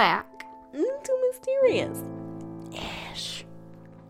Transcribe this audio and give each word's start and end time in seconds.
Back. 0.00 0.46
to 0.72 1.28
Mysterious. 1.28 2.02
Ish. 3.12 3.44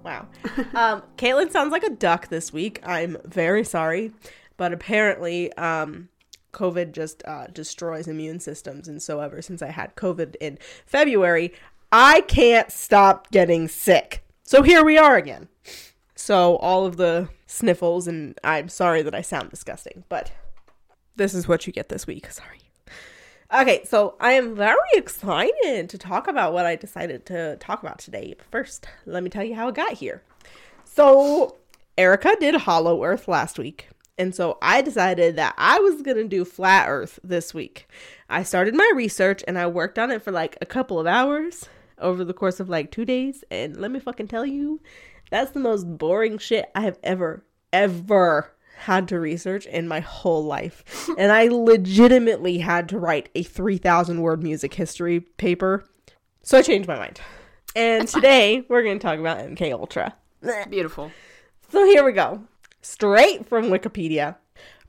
Wow. 0.04 0.28
um, 0.72 1.02
Caitlin 1.16 1.50
sounds 1.50 1.72
like 1.72 1.82
a 1.82 1.90
duck 1.90 2.28
this 2.28 2.52
week. 2.52 2.78
I'm 2.86 3.16
very 3.24 3.64
sorry, 3.64 4.12
but 4.56 4.72
apparently, 4.72 5.52
um, 5.54 6.08
COVID 6.52 6.92
just 6.92 7.24
uh, 7.26 7.48
destroys 7.48 8.06
immune 8.06 8.38
systems, 8.38 8.86
and 8.86 9.02
so 9.02 9.18
ever 9.18 9.42
since 9.42 9.62
I 9.62 9.72
had 9.72 9.96
COVID 9.96 10.36
in 10.40 10.58
February, 10.86 11.52
I 11.90 12.20
can't 12.20 12.70
stop 12.70 13.32
getting 13.32 13.66
sick. 13.66 14.22
So 14.44 14.62
here 14.62 14.84
we 14.84 14.96
are 14.96 15.16
again. 15.16 15.48
So 16.14 16.54
all 16.58 16.86
of 16.86 16.98
the 16.98 17.30
sniffles, 17.48 18.06
and 18.06 18.38
I'm 18.44 18.68
sorry 18.68 19.02
that 19.02 19.14
I 19.16 19.22
sound 19.22 19.50
disgusting, 19.50 20.04
but 20.08 20.30
this 21.16 21.34
is 21.34 21.48
what 21.48 21.66
you 21.66 21.72
get 21.72 21.88
this 21.88 22.06
week. 22.06 22.30
Sorry. 22.30 22.69
Okay, 23.52 23.82
so 23.84 24.14
I 24.20 24.32
am 24.32 24.54
very 24.54 24.76
excited 24.94 25.88
to 25.88 25.98
talk 25.98 26.28
about 26.28 26.52
what 26.52 26.66
I 26.66 26.76
decided 26.76 27.26
to 27.26 27.56
talk 27.56 27.82
about 27.82 27.98
today. 27.98 28.36
First, 28.52 28.86
let 29.06 29.24
me 29.24 29.28
tell 29.28 29.42
you 29.42 29.56
how 29.56 29.66
it 29.66 29.74
got 29.74 29.94
here. 29.94 30.22
So, 30.84 31.56
Erica 31.98 32.36
did 32.38 32.54
Hollow 32.54 33.02
Earth 33.02 33.26
last 33.26 33.58
week, 33.58 33.88
and 34.16 34.32
so 34.32 34.56
I 34.62 34.82
decided 34.82 35.34
that 35.34 35.56
I 35.58 35.80
was 35.80 36.00
gonna 36.00 36.28
do 36.28 36.44
Flat 36.44 36.88
Earth 36.88 37.18
this 37.24 37.52
week. 37.52 37.88
I 38.28 38.44
started 38.44 38.76
my 38.76 38.88
research 38.94 39.42
and 39.48 39.58
I 39.58 39.66
worked 39.66 39.98
on 39.98 40.12
it 40.12 40.22
for 40.22 40.30
like 40.30 40.56
a 40.60 40.66
couple 40.66 41.00
of 41.00 41.08
hours 41.08 41.68
over 41.98 42.22
the 42.22 42.32
course 42.32 42.60
of 42.60 42.68
like 42.68 42.92
two 42.92 43.04
days, 43.04 43.42
and 43.50 43.76
let 43.76 43.90
me 43.90 43.98
fucking 43.98 44.28
tell 44.28 44.46
you, 44.46 44.80
that's 45.28 45.50
the 45.50 45.58
most 45.58 45.98
boring 45.98 46.38
shit 46.38 46.70
I 46.76 46.82
have 46.82 47.00
ever, 47.02 47.44
ever 47.72 48.52
had 48.80 49.08
to 49.08 49.20
research 49.20 49.66
in 49.66 49.86
my 49.86 50.00
whole 50.00 50.44
life. 50.44 51.08
and 51.18 51.30
I 51.30 51.48
legitimately 51.48 52.58
had 52.58 52.88
to 52.90 52.98
write 52.98 53.28
a 53.34 53.42
3,000 53.42 54.22
word 54.22 54.42
music 54.42 54.74
history 54.74 55.20
paper. 55.20 55.84
So 56.42 56.58
I 56.58 56.62
changed 56.62 56.88
my 56.88 56.96
mind. 56.96 57.20
And 57.76 58.08
today 58.08 58.64
we're 58.68 58.82
going 58.82 58.98
to 58.98 59.02
talk 59.02 59.18
about 59.18 59.38
MK 59.38 59.72
Ultra. 59.72 60.14
Beautiful. 60.68 61.12
So 61.70 61.84
here 61.84 62.04
we 62.04 62.12
go. 62.12 62.42
Straight 62.82 63.46
from 63.46 63.66
Wikipedia. 63.66 64.36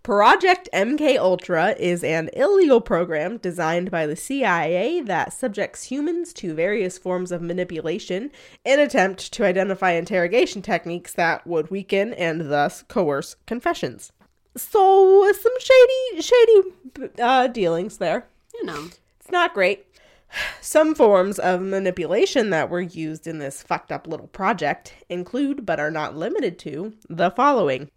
Project 0.04 0.68
MK 0.74 1.20
Ultra 1.20 1.76
is 1.78 2.04
an 2.04 2.32
illegal 2.34 2.82
program 2.82 3.38
designed 3.38 3.92
by 3.92 4.08
the 4.08 4.16
CIA 4.16 5.00
that 5.02 5.32
subjects 5.32 5.84
humans 5.84 6.34
to 6.34 6.56
various 6.56 6.98
forms 6.98 7.32
of 7.32 7.44
manipulation 7.44 8.32
in 8.66 8.80
attempt 8.80 9.32
to 9.34 9.46
identify 9.46 9.92
interrogation 9.92 10.64
techniques 10.64 11.14
that 11.14 11.46
would 11.46 11.70
weaken 11.70 12.14
and 12.16 12.50
thus 12.50 12.82
coerce 12.88 13.36
confessions. 13.46 14.12
So 14.58 15.32
some 15.34 15.54
shady 15.60 16.22
shady 16.22 16.62
uh, 17.22 17.46
dealings 17.46 17.98
there. 17.98 18.26
You 18.56 18.66
know. 18.66 18.88
It's 19.20 19.32
not 19.32 19.54
great. 19.54 19.86
Some 20.62 20.96
forms 20.96 21.38
of 21.38 21.62
manipulation 21.62 22.50
that 22.50 22.72
were 22.72 22.82
used 22.82 23.28
in 23.28 23.38
this 23.38 23.62
fucked 23.62 23.92
up 23.92 24.08
little 24.08 24.28
project 24.28 24.96
include, 25.10 25.64
but 25.64 25.80
are 25.80 25.92
not 25.92 26.18
limited 26.18 26.58
to, 26.60 26.94
the 27.08 27.30
following 27.30 27.92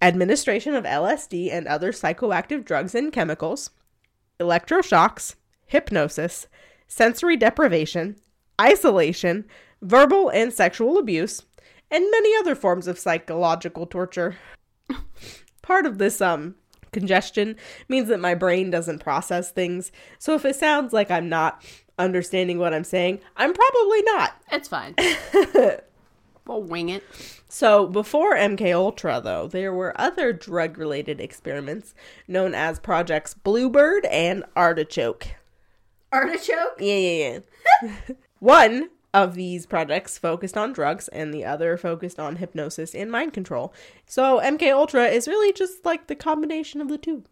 administration 0.00 0.74
of 0.74 0.84
LSD 0.84 1.52
and 1.52 1.66
other 1.66 1.92
psychoactive 1.92 2.64
drugs 2.64 2.94
and 2.94 3.12
chemicals, 3.12 3.70
electroshocks, 4.38 5.34
hypnosis, 5.66 6.46
sensory 6.86 7.36
deprivation, 7.36 8.16
isolation, 8.60 9.44
verbal 9.82 10.28
and 10.30 10.52
sexual 10.52 10.98
abuse, 10.98 11.42
and 11.90 12.10
many 12.10 12.36
other 12.38 12.54
forms 12.54 12.86
of 12.86 12.98
psychological 12.98 13.86
torture. 13.86 14.36
Part 15.62 15.86
of 15.86 15.98
this 15.98 16.20
um 16.20 16.54
congestion 16.92 17.56
means 17.88 18.08
that 18.08 18.20
my 18.20 18.34
brain 18.34 18.70
doesn't 18.70 19.00
process 19.00 19.50
things. 19.50 19.92
So 20.18 20.34
if 20.34 20.44
it 20.44 20.56
sounds 20.56 20.92
like 20.92 21.10
I'm 21.10 21.28
not 21.28 21.62
understanding 21.98 22.58
what 22.58 22.72
I'm 22.72 22.84
saying, 22.84 23.20
I'm 23.36 23.52
probably 23.52 24.02
not. 24.02 24.34
It's 24.50 24.68
fine. 24.68 24.94
we'll 26.48 26.62
wing 26.62 26.88
it. 26.88 27.04
So 27.48 27.86
before 27.86 28.34
MK 28.34 28.74
Ultra 28.74 29.20
though, 29.22 29.46
there 29.46 29.72
were 29.72 29.98
other 30.00 30.32
drug-related 30.32 31.20
experiments 31.20 31.94
known 32.26 32.54
as 32.54 32.80
projects 32.80 33.34
Bluebird 33.34 34.06
and 34.06 34.44
Artichoke. 34.56 35.28
Artichoke? 36.12 36.76
Yeah, 36.80 36.96
yeah, 36.96 37.38
yeah. 37.82 37.90
One 38.38 38.90
of 39.14 39.34
these 39.34 39.66
projects 39.66 40.18
focused 40.18 40.56
on 40.56 40.72
drugs 40.72 41.08
and 41.08 41.32
the 41.32 41.44
other 41.44 41.76
focused 41.76 42.18
on 42.18 42.36
hypnosis 42.36 42.94
and 42.94 43.10
mind 43.10 43.32
control. 43.32 43.72
So 44.06 44.40
MK 44.40 44.72
Ultra 44.72 45.06
is 45.06 45.28
really 45.28 45.52
just 45.52 45.84
like 45.84 46.06
the 46.06 46.14
combination 46.14 46.80
of 46.80 46.88
the 46.88 46.98
two. 46.98 47.24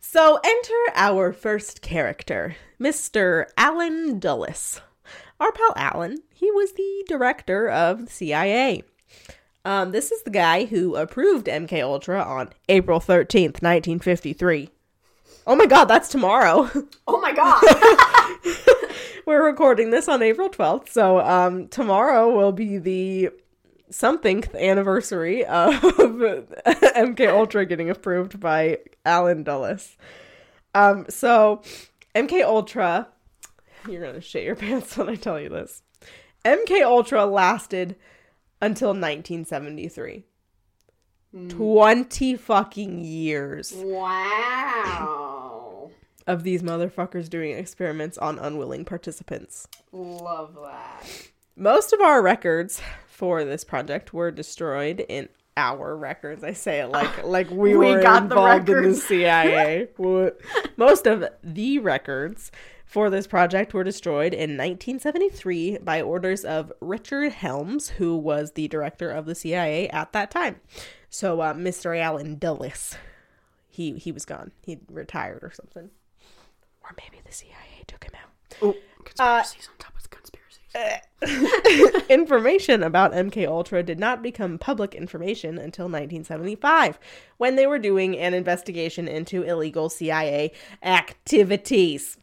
So 0.00 0.40
enter 0.42 0.74
our 0.94 1.32
first 1.32 1.82
character, 1.82 2.56
Mr. 2.80 3.46
Allen 3.58 4.18
Dulles. 4.18 4.80
Our 5.40 5.52
pal 5.52 5.72
Allen, 5.74 6.18
he 6.34 6.50
was 6.50 6.72
the 6.72 7.04
director 7.08 7.68
of 7.68 8.04
the 8.04 8.10
CIA. 8.10 8.84
Um, 9.64 9.92
this 9.92 10.12
is 10.12 10.22
the 10.22 10.30
guy 10.30 10.66
who 10.66 10.96
approved 10.96 11.46
MK 11.46 11.82
Ultra 11.82 12.22
on 12.22 12.50
April 12.68 13.00
13th, 13.00 13.62
1953. 13.62 14.68
Oh 15.46 15.56
my 15.56 15.66
god, 15.66 15.86
that's 15.86 16.08
tomorrow. 16.08 16.70
Oh 17.06 17.20
my 17.20 17.32
god. 17.32 17.62
We're 19.26 19.44
recording 19.44 19.90
this 19.90 20.08
on 20.08 20.22
April 20.22 20.48
12th, 20.48 20.88
so 20.90 21.20
um 21.20 21.68
tomorrow 21.68 22.34
will 22.34 22.52
be 22.52 22.78
the 22.78 23.30
something 23.90 24.44
anniversary 24.54 25.44
of 25.44 25.72
MK 25.82 27.28
Ultra 27.28 27.66
getting 27.66 27.90
approved 27.90 28.38
by 28.38 28.78
Allen 29.04 29.42
Dulles. 29.42 29.96
Um 30.74 31.06
so 31.08 31.62
MK 32.14 32.44
Ultra 32.44 33.08
you're 33.88 34.02
going 34.02 34.14
to 34.14 34.20
shit 34.20 34.44
your 34.44 34.56
pants 34.56 34.96
when 34.96 35.08
I 35.08 35.14
tell 35.14 35.40
you 35.40 35.48
this. 35.48 35.82
MK 36.44 36.82
Ultra 36.82 37.26
lasted 37.26 37.96
until 38.60 38.90
1973. 38.90 40.24
Mm. 41.34 41.50
20 41.50 42.36
fucking 42.36 43.04
years 43.04 43.72
wow. 43.76 45.10
of 46.26 46.42
these 46.42 46.62
motherfuckers 46.62 47.30
doing 47.30 47.52
experiments 47.56 48.18
on 48.18 48.38
unwilling 48.38 48.84
participants. 48.84 49.68
Love 49.92 50.56
that. 50.60 51.28
Most 51.54 51.92
of 51.92 52.00
our 52.00 52.20
records 52.20 52.82
for 53.06 53.44
this 53.44 53.62
project 53.62 54.12
were 54.12 54.32
destroyed 54.32 55.04
in 55.08 55.28
our 55.56 55.96
records. 55.96 56.42
I 56.42 56.52
say 56.52 56.80
it 56.80 56.88
like 56.88 57.24
like 57.24 57.50
we, 57.50 57.76
We 57.76 57.94
were 57.94 58.02
got 58.02 58.28
the 58.28 58.34
involved 58.34 58.68
in 58.68 58.90
the. 58.90 58.94
CIA. 58.96 59.88
Most 60.76 61.06
of 61.06 61.24
the 61.44 61.78
records 61.78 62.50
for 62.90 63.08
this 63.08 63.28
project 63.28 63.72
were 63.72 63.84
destroyed 63.84 64.34
in 64.34 64.56
1973 64.56 65.78
by 65.78 66.02
orders 66.02 66.44
of 66.44 66.72
Richard 66.80 67.30
Helms, 67.30 67.90
who 67.90 68.16
was 68.16 68.52
the 68.52 68.66
director 68.66 69.08
of 69.12 69.26
the 69.26 69.36
CIA 69.36 69.88
at 69.90 70.12
that 70.12 70.32
time. 70.32 70.56
So, 71.08 71.40
uh, 71.40 71.54
Mr. 71.54 71.96
Allen 71.96 72.36
Dulles, 72.36 72.96
he 73.68 73.92
he 73.92 74.10
was 74.10 74.24
gone. 74.24 74.50
He 74.64 74.80
retired 74.90 75.44
or 75.44 75.52
something, 75.52 75.90
or 76.82 76.90
maybe 76.96 77.22
the 77.24 77.32
CIA 77.32 77.84
took 77.86 78.02
him 78.02 78.14
out. 78.20 78.56
Oh, 78.60 78.74
conspiracies 79.04 79.68
on 79.68 79.78
top 79.78 79.92
of 79.96 80.10
conspiracies. 80.10 82.08
information 82.10 82.82
about 82.82 83.12
MK 83.12 83.46
Ultra 83.46 83.84
did 83.84 84.00
not 84.00 84.20
become 84.20 84.58
public 84.58 84.96
information 84.96 85.58
until 85.58 85.84
1975 85.84 86.98
when 87.36 87.54
they 87.54 87.68
were 87.68 87.78
doing 87.78 88.18
an 88.18 88.34
investigation 88.34 89.06
into 89.06 89.44
illegal 89.44 89.88
CIA 89.88 90.50
activities. 90.82 92.16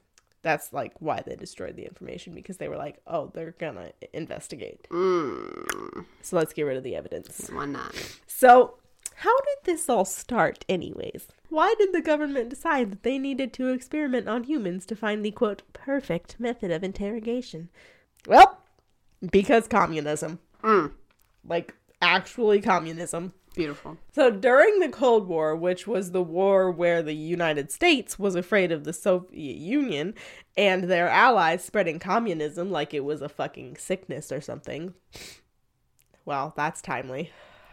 That's 0.47 0.71
like 0.71 0.93
why 0.99 1.21
they 1.25 1.35
destroyed 1.35 1.75
the 1.75 1.83
information 1.85 2.33
because 2.33 2.55
they 2.55 2.69
were 2.69 2.77
like, 2.77 3.01
"Oh, 3.05 3.31
they're 3.33 3.51
gonna 3.59 3.91
investigate." 4.13 4.87
Mm, 4.89 6.05
So 6.21 6.37
let's 6.37 6.53
get 6.53 6.63
rid 6.63 6.77
of 6.77 6.83
the 6.83 6.95
evidence. 6.95 7.49
why 7.51 7.65
not? 7.65 7.93
So, 8.27 8.75
how 9.15 9.35
did 9.47 9.57
this 9.65 9.89
all 9.89 10.05
start, 10.05 10.63
anyways? 10.69 11.27
Why 11.49 11.75
did 11.77 11.91
the 11.91 12.01
government 12.01 12.47
decide 12.49 12.91
that 12.91 13.03
they 13.03 13.17
needed 13.17 13.51
to 13.53 13.67
experiment 13.73 14.29
on 14.29 14.45
humans 14.45 14.85
to 14.85 14.95
find 14.95 15.25
the 15.25 15.31
quote 15.31 15.63
perfect 15.73 16.39
method 16.39 16.71
of 16.71 16.81
interrogation? 16.81 17.67
Well, 18.25 18.59
because 19.29 19.67
communism. 19.67 20.39
Mm. 20.63 20.93
like 21.45 21.73
actually 22.01 22.61
communism. 22.61 23.33
Beautiful. 23.57 23.97
So 24.13 24.29
during 24.29 24.79
the 24.79 24.89
Cold 24.89 25.27
War, 25.27 25.55
which 25.55 25.87
was 25.87 26.11
the 26.11 26.21
war 26.21 26.69
where 26.69 27.01
the 27.01 27.15
United 27.15 27.71
States 27.71 28.19
was 28.19 28.35
afraid 28.35 28.71
of 28.71 28.83
the 28.83 28.93
Soviet 28.93 29.57
Union 29.57 30.13
and 30.55 30.83
their 30.83 31.09
allies 31.09 31.63
spreading 31.65 31.97
communism 31.97 32.69
like 32.69 32.93
it 32.93 33.03
was 33.03 33.23
a 33.23 33.27
fucking 33.27 33.77
sickness 33.77 34.31
or 34.31 34.41
something. 34.41 34.93
Well, 36.23 36.53
that's 36.55 36.83
timely. 36.83 37.31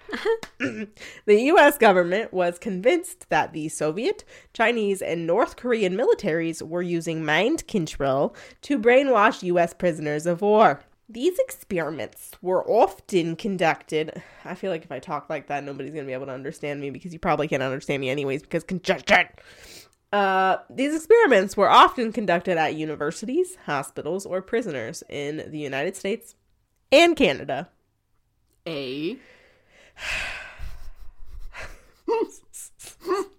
the 0.58 0.88
US 1.26 1.76
government 1.76 2.32
was 2.32 2.58
convinced 2.58 3.28
that 3.28 3.52
the 3.52 3.68
Soviet, 3.68 4.24
Chinese, 4.54 5.02
and 5.02 5.26
North 5.26 5.56
Korean 5.56 5.98
militaries 5.98 6.62
were 6.62 6.80
using 6.80 7.26
mind 7.26 7.66
control 7.68 8.34
to 8.62 8.78
brainwash 8.78 9.42
US 9.42 9.74
prisoners 9.74 10.24
of 10.24 10.40
war. 10.40 10.80
These 11.08 11.38
experiments 11.38 12.32
were 12.40 12.68
often 12.68 13.36
conducted. 13.36 14.22
I 14.44 14.54
feel 14.54 14.70
like 14.70 14.84
if 14.84 14.92
I 14.92 15.00
talk 15.00 15.28
like 15.28 15.48
that, 15.48 15.62
nobody's 15.62 15.92
going 15.92 16.04
to 16.04 16.06
be 16.06 16.14
able 16.14 16.26
to 16.26 16.32
understand 16.32 16.80
me 16.80 16.90
because 16.90 17.12
you 17.12 17.18
probably 17.18 17.46
can't 17.46 17.62
understand 17.62 18.00
me 18.00 18.08
anyways 18.08 18.42
because 18.42 18.64
congestion. 18.64 19.26
Uh, 20.12 20.58
these 20.70 20.94
experiments 20.94 21.56
were 21.56 21.68
often 21.68 22.12
conducted 22.12 22.56
at 22.56 22.74
universities, 22.74 23.56
hospitals, 23.66 24.24
or 24.24 24.40
prisoners 24.40 25.02
in 25.10 25.44
the 25.50 25.58
United 25.58 25.96
States 25.96 26.36
and 26.90 27.16
Canada. 27.16 27.68
A. 28.66 29.18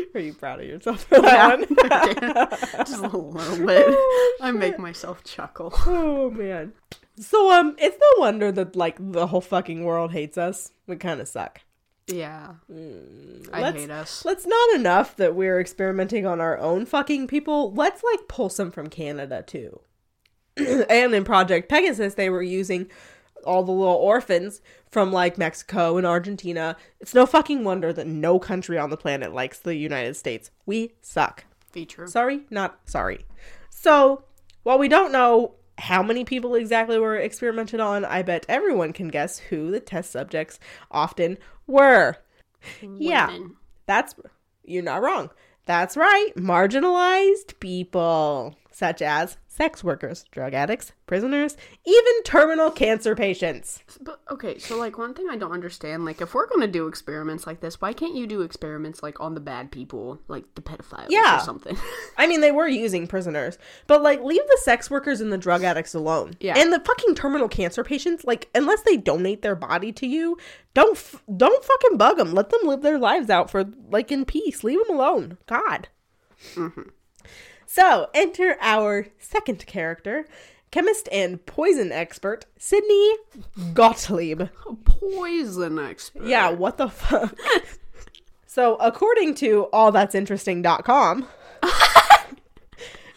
Are 0.14 0.20
you 0.20 0.34
proud 0.34 0.60
of 0.60 0.66
yourself 0.66 1.04
for 1.04 1.20
that 1.20 1.58
one? 1.58 1.66
Just 2.86 3.02
a 3.02 3.16
little 3.16 3.66
bit. 3.66 3.86
I 4.40 4.52
make 4.52 4.78
myself 4.78 5.24
chuckle. 5.24 5.72
oh 5.86 6.30
man. 6.30 6.72
So 7.18 7.50
um, 7.52 7.76
it's 7.78 7.96
no 7.98 8.20
wonder 8.20 8.52
that 8.52 8.76
like 8.76 8.96
the 8.98 9.26
whole 9.26 9.40
fucking 9.40 9.84
world 9.84 10.12
hates 10.12 10.36
us. 10.36 10.72
We 10.86 10.96
kind 10.96 11.20
of 11.20 11.28
suck. 11.28 11.60
Yeah. 12.06 12.54
I 13.52 13.72
hate 13.72 13.90
us. 13.90 14.24
Let's 14.24 14.46
not 14.46 14.74
enough 14.76 15.16
that 15.16 15.34
we're 15.34 15.60
experimenting 15.60 16.26
on 16.26 16.40
our 16.40 16.58
own 16.58 16.86
fucking 16.86 17.26
people. 17.26 17.72
Let's 17.72 18.02
like 18.02 18.28
pull 18.28 18.48
some 18.48 18.70
from 18.70 18.88
Canada 18.88 19.42
too. 19.44 19.80
and 20.56 21.14
in 21.14 21.24
Project 21.24 21.68
Pegasus, 21.68 22.14
they 22.14 22.30
were 22.30 22.42
using 22.42 22.88
all 23.44 23.62
the 23.62 23.72
little 23.72 23.94
orphans 23.94 24.60
from 24.90 25.12
like 25.12 25.38
Mexico 25.38 25.96
and 25.96 26.06
Argentina. 26.06 26.76
It's 27.00 27.14
no 27.14 27.26
fucking 27.26 27.64
wonder 27.64 27.92
that 27.92 28.06
no 28.06 28.38
country 28.38 28.78
on 28.78 28.90
the 28.90 28.96
planet 28.96 29.32
likes 29.32 29.58
the 29.58 29.76
United 29.76 30.16
States. 30.16 30.50
We 30.64 30.94
suck. 31.00 31.44
Be 31.72 31.86
true. 31.86 32.08
Sorry, 32.08 32.42
not 32.50 32.78
sorry. 32.86 33.24
So, 33.70 34.24
while 34.62 34.78
we 34.78 34.88
don't 34.88 35.12
know 35.12 35.54
how 35.78 36.02
many 36.02 36.24
people 36.24 36.54
exactly 36.54 36.98
were 36.98 37.16
experimented 37.16 37.80
on, 37.80 38.04
I 38.04 38.22
bet 38.22 38.46
everyone 38.48 38.92
can 38.92 39.08
guess 39.08 39.38
who 39.38 39.70
the 39.70 39.80
test 39.80 40.10
subjects 40.10 40.58
often 40.90 41.38
were. 41.66 42.16
Yeah. 42.82 43.36
That's 43.86 44.14
you're 44.64 44.82
not 44.82 45.02
wrong. 45.02 45.30
That's 45.66 45.96
right. 45.96 46.32
Marginalized 46.36 47.58
people 47.60 48.56
such 48.76 49.00
as 49.00 49.38
sex 49.48 49.82
workers, 49.82 50.26
drug 50.30 50.52
addicts, 50.52 50.92
prisoners, 51.06 51.56
even 51.86 52.22
terminal 52.24 52.70
cancer 52.70 53.16
patients. 53.16 53.82
But 54.02 54.20
okay, 54.30 54.58
so 54.58 54.76
like 54.76 54.98
one 54.98 55.14
thing 55.14 55.28
I 55.30 55.36
don't 55.38 55.52
understand, 55.52 56.04
like 56.04 56.20
if 56.20 56.34
we're 56.34 56.46
gonna 56.46 56.66
do 56.66 56.86
experiments 56.86 57.46
like 57.46 57.60
this, 57.60 57.80
why 57.80 57.94
can't 57.94 58.14
you 58.14 58.26
do 58.26 58.42
experiments 58.42 59.02
like 59.02 59.18
on 59.18 59.32
the 59.32 59.40
bad 59.40 59.70
people, 59.72 60.20
like 60.28 60.44
the 60.56 60.60
pedophiles 60.60 61.06
Yeah. 61.08 61.38
or 61.38 61.40
something? 61.40 61.74
I 62.18 62.26
mean, 62.26 62.42
they 62.42 62.52
were 62.52 62.68
using 62.68 63.06
prisoners, 63.06 63.56
but 63.86 64.02
like 64.02 64.22
leave 64.22 64.46
the 64.46 64.58
sex 64.62 64.90
workers 64.90 65.22
and 65.22 65.32
the 65.32 65.38
drug 65.38 65.64
addicts 65.64 65.94
alone. 65.94 66.34
Yeah. 66.40 66.58
And 66.58 66.70
the 66.70 66.80
fucking 66.80 67.14
terminal 67.14 67.48
cancer 67.48 67.82
patients, 67.82 68.24
like 68.26 68.50
unless 68.54 68.82
they 68.82 68.98
donate 68.98 69.40
their 69.40 69.56
body 69.56 69.90
to 69.92 70.06
you, 70.06 70.36
don't 70.74 70.98
f- 70.98 71.22
don't 71.34 71.64
fucking 71.64 71.96
bug 71.96 72.18
them. 72.18 72.34
Let 72.34 72.50
them 72.50 72.60
live 72.64 72.82
their 72.82 72.98
lives 72.98 73.30
out 73.30 73.50
for 73.50 73.64
like 73.90 74.12
in 74.12 74.26
peace. 74.26 74.62
Leave 74.62 74.86
them 74.86 74.94
alone. 74.94 75.38
God. 75.46 75.88
Mm-hmm. 76.54 76.90
So 77.66 78.08
enter 78.14 78.56
our 78.60 79.08
second 79.18 79.66
character, 79.66 80.26
chemist 80.70 81.08
and 81.10 81.44
poison 81.44 81.90
expert 81.92 82.46
Sidney 82.56 83.16
Gottlieb. 83.74 84.40
A 84.40 84.74
poison 84.84 85.78
expert. 85.78 86.24
Yeah, 86.24 86.50
what 86.50 86.78
the 86.78 86.88
fuck? 86.88 87.36
so, 88.46 88.76
according 88.76 89.34
to 89.36 89.68
allthat'sinteresting.com, 89.72 91.26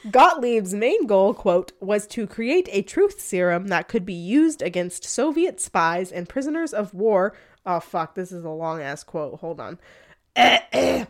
Gottlieb's 0.09 0.73
main 0.73 1.05
goal, 1.05 1.33
quote, 1.33 1.73
was 1.79 2.07
to 2.07 2.25
create 2.25 2.67
a 2.71 2.81
truth 2.81 3.21
serum 3.21 3.67
that 3.67 3.87
could 3.87 4.05
be 4.05 4.13
used 4.13 4.61
against 4.61 5.03
Soviet 5.03 5.61
spies 5.61 6.11
and 6.11 6.27
prisoners 6.27 6.73
of 6.73 6.93
war. 6.93 7.35
Oh, 7.65 7.79
fuck, 7.79 8.15
this 8.15 8.31
is 8.31 8.43
a 8.43 8.49
long 8.49 8.81
ass 8.81 9.03
quote. 9.03 9.39
Hold 9.39 9.59
on. 9.59 9.77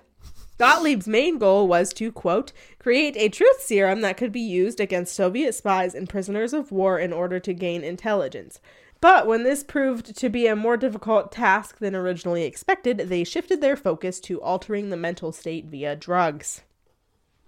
Gottlieb's 0.59 1.07
main 1.07 1.37
goal 1.37 1.69
was 1.69 1.93
to, 1.93 2.11
quote, 2.11 2.51
create 2.79 3.15
a 3.15 3.29
truth 3.29 3.61
serum 3.61 4.01
that 4.01 4.17
could 4.17 4.33
be 4.33 4.41
used 4.41 4.81
against 4.81 5.15
Soviet 5.15 5.55
spies 5.55 5.95
and 5.95 6.09
prisoners 6.09 6.53
of 6.53 6.71
war 6.71 6.99
in 6.99 7.13
order 7.13 7.39
to 7.39 7.53
gain 7.53 7.81
intelligence. 7.81 8.59
But 8.99 9.25
when 9.25 9.43
this 9.43 9.63
proved 9.63 10.17
to 10.17 10.29
be 10.29 10.47
a 10.47 10.57
more 10.57 10.75
difficult 10.75 11.31
task 11.31 11.77
than 11.77 11.95
originally 11.95 12.43
expected, 12.43 12.97
they 12.97 13.23
shifted 13.23 13.61
their 13.61 13.77
focus 13.77 14.19
to 14.21 14.41
altering 14.41 14.89
the 14.89 14.97
mental 14.97 15.31
state 15.31 15.67
via 15.67 15.95
drugs. 15.95 16.63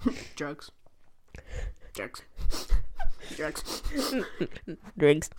Drugs. 0.37 0.71
Drugs. 1.93 2.21
Drugs. 3.35 3.83
Drugs. 4.97 5.29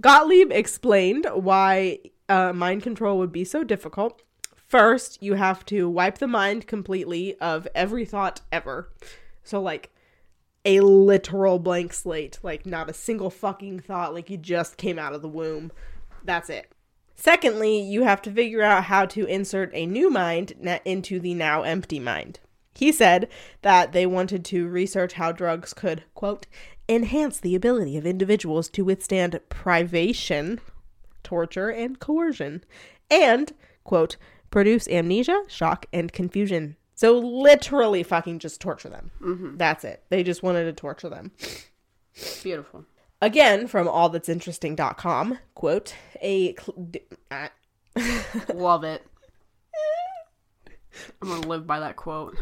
Gottlieb 0.00 0.52
explained 0.52 1.26
why 1.32 1.98
uh, 2.28 2.52
mind 2.52 2.84
control 2.84 3.18
would 3.18 3.32
be 3.32 3.44
so 3.44 3.64
difficult. 3.64 4.22
First, 4.68 5.22
you 5.22 5.34
have 5.34 5.64
to 5.66 5.88
wipe 5.88 6.18
the 6.18 6.26
mind 6.26 6.66
completely 6.66 7.36
of 7.40 7.68
every 7.74 8.04
thought 8.04 8.40
ever. 8.50 8.90
So, 9.44 9.62
like, 9.62 9.90
a 10.64 10.80
literal 10.80 11.60
blank 11.60 11.92
slate. 11.92 12.40
Like, 12.42 12.66
not 12.66 12.90
a 12.90 12.94
single 12.94 13.30
fucking 13.30 13.80
thought, 13.80 14.12
like 14.12 14.28
you 14.28 14.36
just 14.36 14.76
came 14.76 14.98
out 14.98 15.12
of 15.12 15.22
the 15.22 15.28
womb. 15.28 15.70
That's 16.24 16.50
it. 16.50 16.72
Secondly, 17.14 17.80
you 17.80 18.02
have 18.02 18.20
to 18.22 18.32
figure 18.32 18.62
out 18.62 18.84
how 18.84 19.06
to 19.06 19.24
insert 19.26 19.70
a 19.72 19.86
new 19.86 20.10
mind 20.10 20.52
into 20.84 21.20
the 21.20 21.34
now 21.34 21.62
empty 21.62 22.00
mind. 22.00 22.40
He 22.74 22.92
said 22.92 23.28
that 23.62 23.92
they 23.92 24.04
wanted 24.04 24.44
to 24.46 24.68
research 24.68 25.14
how 25.14 25.32
drugs 25.32 25.72
could, 25.72 26.02
quote, 26.14 26.46
enhance 26.88 27.40
the 27.40 27.54
ability 27.54 27.96
of 27.96 28.04
individuals 28.04 28.68
to 28.70 28.84
withstand 28.84 29.40
privation, 29.48 30.60
torture, 31.22 31.70
and 31.70 31.98
coercion, 31.98 32.64
and, 33.10 33.54
quote, 33.82 34.16
produce 34.56 34.88
amnesia, 34.88 35.42
shock, 35.48 35.84
and 35.92 36.10
confusion. 36.14 36.76
So 36.94 37.18
literally 37.18 38.02
fucking 38.02 38.38
just 38.38 38.58
torture 38.58 38.88
them. 38.88 39.10
That's 39.58 39.84
it. 39.84 40.02
They 40.08 40.22
just 40.22 40.42
wanted 40.42 40.64
to 40.64 40.72
torture 40.72 41.10
them. 41.10 41.30
Beautiful. 42.42 42.86
Again, 43.20 43.66
from 43.66 43.86
allthat'sinteresting.com, 43.86 45.38
quote, 45.54 45.94
a 46.22 46.54
cl- 46.54 46.88
d- 46.90 47.02
uh, 47.30 47.48
Love 48.54 48.82
it. 48.84 49.06
I'm 51.20 51.28
gonna 51.28 51.46
live 51.46 51.66
by 51.66 51.78
that 51.80 51.96
quote. 51.96 52.38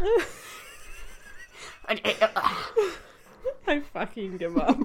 I 1.89 3.81
fucking 3.93 4.37
give 4.37 4.57
up. 4.57 4.79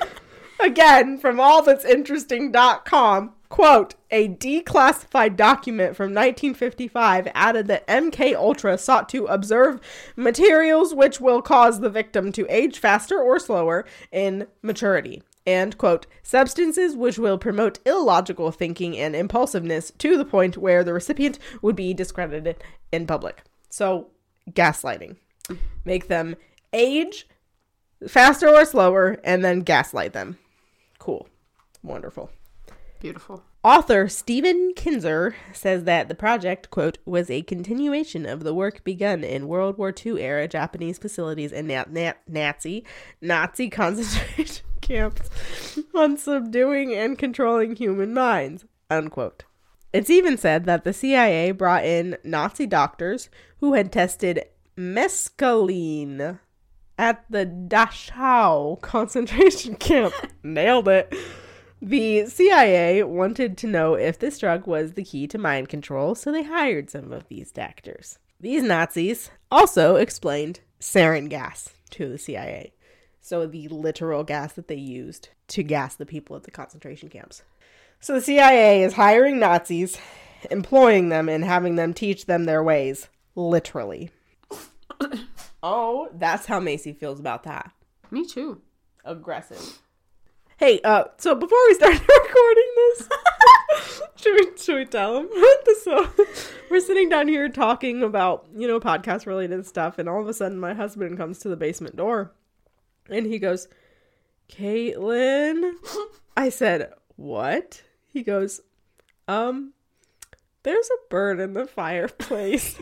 Again, 0.60 1.18
from 1.18 1.36
allthat'sinteresting.com, 1.36 3.34
quote, 3.52 3.96
a 4.10 4.28
declassified 4.28 5.36
document 5.36 5.94
from 5.94 6.06
1955 6.06 7.28
added 7.34 7.66
that 7.66 7.86
MK 7.86 8.34
Ultra 8.34 8.78
sought 8.78 9.10
to 9.10 9.26
observe 9.26 9.78
materials 10.16 10.94
which 10.94 11.20
will 11.20 11.42
cause 11.42 11.80
the 11.80 11.90
victim 11.90 12.32
to 12.32 12.46
age 12.48 12.78
faster 12.78 13.20
or 13.20 13.38
slower 13.38 13.84
in 14.10 14.46
maturity. 14.62 15.22
And, 15.46 15.76
quote, 15.76 16.06
substances 16.22 16.96
which 16.96 17.18
will 17.18 17.36
promote 17.36 17.78
illogical 17.84 18.52
thinking 18.52 18.96
and 18.96 19.14
impulsiveness 19.14 19.92
to 19.98 20.16
the 20.16 20.24
point 20.24 20.56
where 20.56 20.82
the 20.82 20.94
recipient 20.94 21.38
would 21.60 21.76
be 21.76 21.92
discredited 21.92 22.64
in 22.90 23.06
public. 23.06 23.42
So, 23.68 24.08
gaslighting. 24.50 25.16
Make 25.84 26.08
them 26.08 26.36
age 26.72 27.28
faster 28.08 28.48
or 28.48 28.64
slower 28.64 29.18
and 29.22 29.44
then 29.44 29.60
gaslight 29.60 30.14
them. 30.14 30.38
Cool. 30.98 31.28
Wonderful. 31.82 32.30
Beautiful. 33.02 33.42
Author 33.64 34.08
Stephen 34.08 34.74
Kinzer 34.76 35.34
says 35.52 35.82
that 35.84 36.08
the 36.08 36.14
project, 36.14 36.70
quote, 36.70 36.98
was 37.04 37.30
a 37.30 37.42
continuation 37.42 38.24
of 38.24 38.44
the 38.44 38.54
work 38.54 38.84
begun 38.84 39.24
in 39.24 39.48
World 39.48 39.76
War 39.76 39.92
II 39.92 40.22
era 40.22 40.46
Japanese 40.46 40.98
facilities 40.98 41.52
and 41.52 41.66
na- 41.66 41.84
na- 41.90 42.12
Nazi 42.28 42.84
Nazi 43.20 43.68
concentration 43.70 44.64
camps 44.80 45.28
on 45.92 46.16
subduing 46.16 46.94
and 46.94 47.18
controlling 47.18 47.74
human 47.74 48.14
minds, 48.14 48.66
unquote. 48.88 49.42
It's 49.92 50.08
even 50.08 50.38
said 50.38 50.64
that 50.66 50.84
the 50.84 50.92
CIA 50.92 51.50
brought 51.50 51.84
in 51.84 52.16
Nazi 52.22 52.66
doctors 52.66 53.28
who 53.58 53.72
had 53.72 53.90
tested 53.90 54.44
mescaline 54.78 56.38
at 56.96 57.24
the 57.28 57.46
Dachau 57.46 58.80
concentration 58.80 59.74
camp. 59.88 60.14
Nailed 60.44 60.86
it. 60.86 61.12
The 61.84 62.26
CIA 62.26 63.02
wanted 63.02 63.58
to 63.58 63.66
know 63.66 63.94
if 63.94 64.16
this 64.16 64.38
drug 64.38 64.68
was 64.68 64.92
the 64.92 65.02
key 65.02 65.26
to 65.26 65.36
mind 65.36 65.68
control, 65.68 66.14
so 66.14 66.30
they 66.30 66.44
hired 66.44 66.88
some 66.88 67.12
of 67.12 67.26
these 67.26 67.50
doctors. 67.50 68.20
These 68.38 68.62
Nazis 68.62 69.32
also 69.50 69.96
explained 69.96 70.60
sarin 70.78 71.28
gas 71.28 71.70
to 71.90 72.08
the 72.08 72.18
CIA. 72.18 72.72
So, 73.20 73.48
the 73.48 73.66
literal 73.66 74.22
gas 74.22 74.52
that 74.52 74.68
they 74.68 74.76
used 74.76 75.30
to 75.48 75.64
gas 75.64 75.96
the 75.96 76.06
people 76.06 76.36
at 76.36 76.44
the 76.44 76.52
concentration 76.52 77.08
camps. 77.08 77.42
So, 77.98 78.14
the 78.14 78.20
CIA 78.20 78.84
is 78.84 78.92
hiring 78.92 79.40
Nazis, 79.40 79.98
employing 80.52 81.08
them, 81.08 81.28
and 81.28 81.44
having 81.44 81.74
them 81.74 81.94
teach 81.94 82.26
them 82.26 82.44
their 82.44 82.62
ways. 82.62 83.08
Literally. 83.34 84.10
oh, 85.64 86.10
that's 86.14 86.46
how 86.46 86.60
Macy 86.60 86.92
feels 86.92 87.18
about 87.18 87.42
that. 87.42 87.72
Me 88.12 88.24
too. 88.24 88.60
Aggressive. 89.04 89.80
Hey, 90.62 90.80
uh, 90.84 91.06
so 91.18 91.34
before 91.34 91.58
we 91.66 91.74
start 91.74 91.94
recording 92.08 92.70
this, 92.76 93.08
should 94.14 94.34
we 94.34 94.56
should 94.56 94.76
we 94.76 94.84
tell 94.84 95.16
him? 95.16 95.28
so 95.82 96.08
we're 96.70 96.78
sitting 96.78 97.08
down 97.08 97.26
here 97.26 97.48
talking 97.48 98.04
about 98.04 98.46
you 98.54 98.68
know 98.68 98.78
podcast 98.78 99.26
related 99.26 99.66
stuff, 99.66 99.98
and 99.98 100.08
all 100.08 100.20
of 100.20 100.28
a 100.28 100.32
sudden 100.32 100.60
my 100.60 100.72
husband 100.72 101.18
comes 101.18 101.40
to 101.40 101.48
the 101.48 101.56
basement 101.56 101.96
door, 101.96 102.32
and 103.10 103.26
he 103.26 103.40
goes, 103.40 103.66
"Caitlin," 104.48 105.72
I 106.36 106.48
said, 106.48 106.92
"What?" 107.16 107.82
He 108.06 108.22
goes, 108.22 108.60
"Um, 109.26 109.72
there's 110.62 110.90
a 110.90 111.08
bird 111.10 111.40
in 111.40 111.54
the 111.54 111.66
fireplace." 111.66 112.78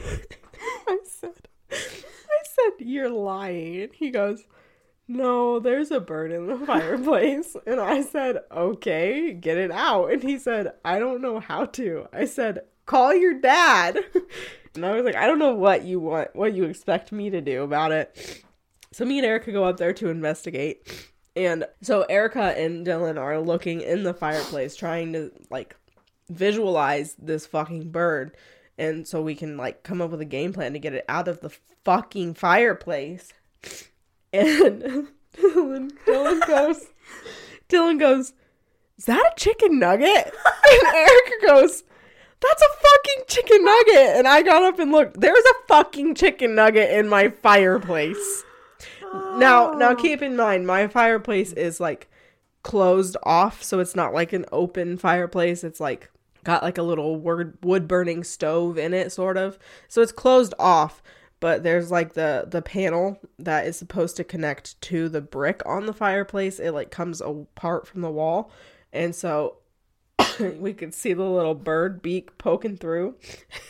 I 0.86 0.98
said, 1.06 1.48
"I 1.72 2.42
said 2.44 2.72
you're 2.86 3.08
lying," 3.08 3.80
and 3.80 3.94
he 3.94 4.10
goes 4.10 4.44
no, 5.10 5.58
there's 5.58 5.90
a 5.90 5.98
bird 5.98 6.30
in 6.30 6.46
the 6.46 6.56
fireplace. 6.66 7.56
And 7.66 7.80
I 7.80 8.02
said, 8.02 8.38
okay, 8.52 9.32
get 9.32 9.58
it 9.58 9.72
out. 9.72 10.12
And 10.12 10.22
he 10.22 10.38
said, 10.38 10.72
I 10.84 10.98
don't 11.00 11.20
know 11.20 11.40
how 11.40 11.66
to. 11.66 12.06
I 12.12 12.24
said, 12.26 12.60
call 12.86 13.14
your 13.14 13.34
dad. 13.40 13.98
And 14.76 14.86
I 14.86 14.94
was 14.94 15.04
like, 15.04 15.16
I 15.16 15.26
don't 15.26 15.40
know 15.40 15.52
what 15.52 15.84
you 15.84 15.98
want, 15.98 16.36
what 16.36 16.54
you 16.54 16.62
expect 16.62 17.10
me 17.10 17.28
to 17.30 17.40
do 17.40 17.64
about 17.64 17.90
it. 17.90 18.44
So 18.92 19.04
me 19.04 19.18
and 19.18 19.26
Erica 19.26 19.50
go 19.50 19.64
up 19.64 19.78
there 19.78 19.92
to 19.94 20.10
investigate. 20.10 21.10
And 21.34 21.64
so 21.82 22.02
Erica 22.02 22.56
and 22.56 22.86
Dylan 22.86 23.18
are 23.18 23.40
looking 23.40 23.80
in 23.80 24.04
the 24.04 24.14
fireplace 24.14 24.76
trying 24.76 25.12
to 25.14 25.32
like 25.50 25.74
visualize 26.28 27.16
this 27.18 27.46
fucking 27.46 27.90
bird. 27.90 28.36
And 28.78 29.08
so 29.08 29.20
we 29.20 29.34
can 29.34 29.56
like 29.56 29.82
come 29.82 30.00
up 30.00 30.12
with 30.12 30.20
a 30.20 30.24
game 30.24 30.52
plan 30.52 30.72
to 30.74 30.78
get 30.78 30.94
it 30.94 31.04
out 31.08 31.26
of 31.26 31.40
the 31.40 31.50
fucking 31.84 32.34
fireplace. 32.34 33.32
And 34.32 35.08
Dylan, 35.36 35.90
Dylan 36.06 36.46
goes, 36.46 36.86
Dylan 37.68 37.98
goes, 37.98 38.32
is 38.98 39.06
that 39.06 39.32
a 39.32 39.40
chicken 39.40 39.78
nugget? 39.78 40.26
And 40.26 40.82
Erica 40.94 41.46
goes, 41.46 41.84
that's 42.40 42.62
a 42.62 42.68
fucking 42.68 43.24
chicken 43.28 43.64
nugget. 43.64 44.16
And 44.16 44.28
I 44.28 44.42
got 44.42 44.62
up 44.62 44.78
and 44.78 44.92
looked. 44.92 45.20
There's 45.20 45.44
a 45.44 45.66
fucking 45.68 46.14
chicken 46.14 46.54
nugget 46.54 46.90
in 46.90 47.08
my 47.08 47.28
fireplace. 47.28 48.44
Now, 49.12 49.72
now 49.72 49.90
oh. 49.90 49.96
keep 49.96 50.22
in 50.22 50.36
mind, 50.36 50.66
my 50.66 50.86
fireplace 50.86 51.52
is 51.52 51.80
like 51.80 52.08
closed 52.62 53.16
off, 53.22 53.62
so 53.62 53.80
it's 53.80 53.96
not 53.96 54.14
like 54.14 54.32
an 54.32 54.44
open 54.52 54.96
fireplace. 54.96 55.64
It's 55.64 55.80
like 55.80 56.10
got 56.44 56.62
like 56.62 56.78
a 56.78 56.82
little 56.82 57.16
wood 57.16 57.58
wood 57.62 57.88
burning 57.88 58.24
stove 58.24 58.78
in 58.78 58.94
it, 58.94 59.12
sort 59.12 59.36
of. 59.36 59.58
So 59.88 60.00
it's 60.00 60.12
closed 60.12 60.54
off 60.58 61.02
but 61.40 61.62
there's 61.62 61.90
like 61.90 62.12
the 62.12 62.46
the 62.46 62.62
panel 62.62 63.18
that 63.38 63.66
is 63.66 63.76
supposed 63.76 64.16
to 64.16 64.24
connect 64.24 64.80
to 64.82 65.08
the 65.08 65.22
brick 65.22 65.62
on 65.64 65.86
the 65.86 65.92
fireplace. 65.94 66.60
It 66.60 66.72
like 66.72 66.90
comes 66.90 67.20
apart 67.20 67.86
from 67.86 68.02
the 68.02 68.10
wall. 68.10 68.50
And 68.92 69.14
so 69.14 69.56
we 70.40 70.74
could 70.74 70.94
see 70.94 71.14
the 71.14 71.24
little 71.24 71.54
bird 71.54 72.02
beak 72.02 72.36
poking 72.38 72.76
through. 72.76 73.16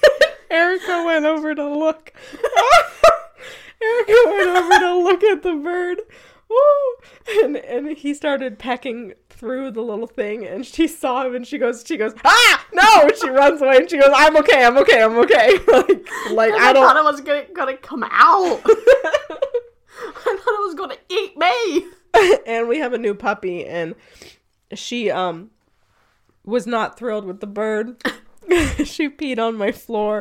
Erica 0.50 1.04
went 1.06 1.24
over 1.24 1.54
to 1.54 1.68
look. 1.68 2.12
Erica 3.82 4.14
went 4.26 4.48
over 4.48 4.78
to 4.80 4.94
look 4.96 5.22
at 5.22 5.42
the 5.42 5.54
bird. 5.54 6.00
Woo! 6.48 7.44
and 7.44 7.56
and 7.56 7.96
he 7.96 8.12
started 8.12 8.58
pecking 8.58 9.14
through 9.40 9.70
the 9.70 9.80
little 9.80 10.06
thing 10.06 10.46
and 10.46 10.66
she 10.66 10.86
saw 10.86 11.24
him 11.24 11.34
and 11.34 11.46
she 11.46 11.56
goes 11.56 11.82
she 11.86 11.96
goes 11.96 12.12
ah 12.26 12.66
no! 12.74 13.08
And 13.08 13.16
she 13.16 13.30
runs 13.30 13.62
away 13.62 13.78
and 13.78 13.88
she 13.88 13.96
goes 13.98 14.10
i'm 14.14 14.36
okay 14.36 14.62
i'm 14.62 14.76
okay 14.76 15.02
i'm 15.02 15.16
okay. 15.16 15.58
Like 15.66 15.88
like 16.30 16.52
i 16.52 16.68
I 16.68 16.72
don't 16.74 16.86
thought 16.86 16.96
it 16.98 17.04
was 17.04 17.22
gonna, 17.22 17.46
gonna 17.54 17.76
come 17.78 18.04
out. 18.04 18.60
I 18.66 20.36
thought 20.36 20.60
it 20.60 20.66
was 20.66 20.74
gonna 20.74 20.98
eat 21.08 21.38
me. 21.38 22.38
and 22.46 22.68
we 22.68 22.78
have 22.80 22.92
a 22.92 22.98
new 22.98 23.14
puppy 23.14 23.64
and 23.64 23.94
she 24.74 25.10
um 25.10 25.50
was 26.44 26.66
not 26.66 26.98
thrilled 26.98 27.24
with 27.24 27.40
the 27.40 27.46
bird. 27.46 27.96
She 28.84 29.08
peed 29.08 29.38
on 29.38 29.56
my 29.56 29.72
floor 29.72 30.20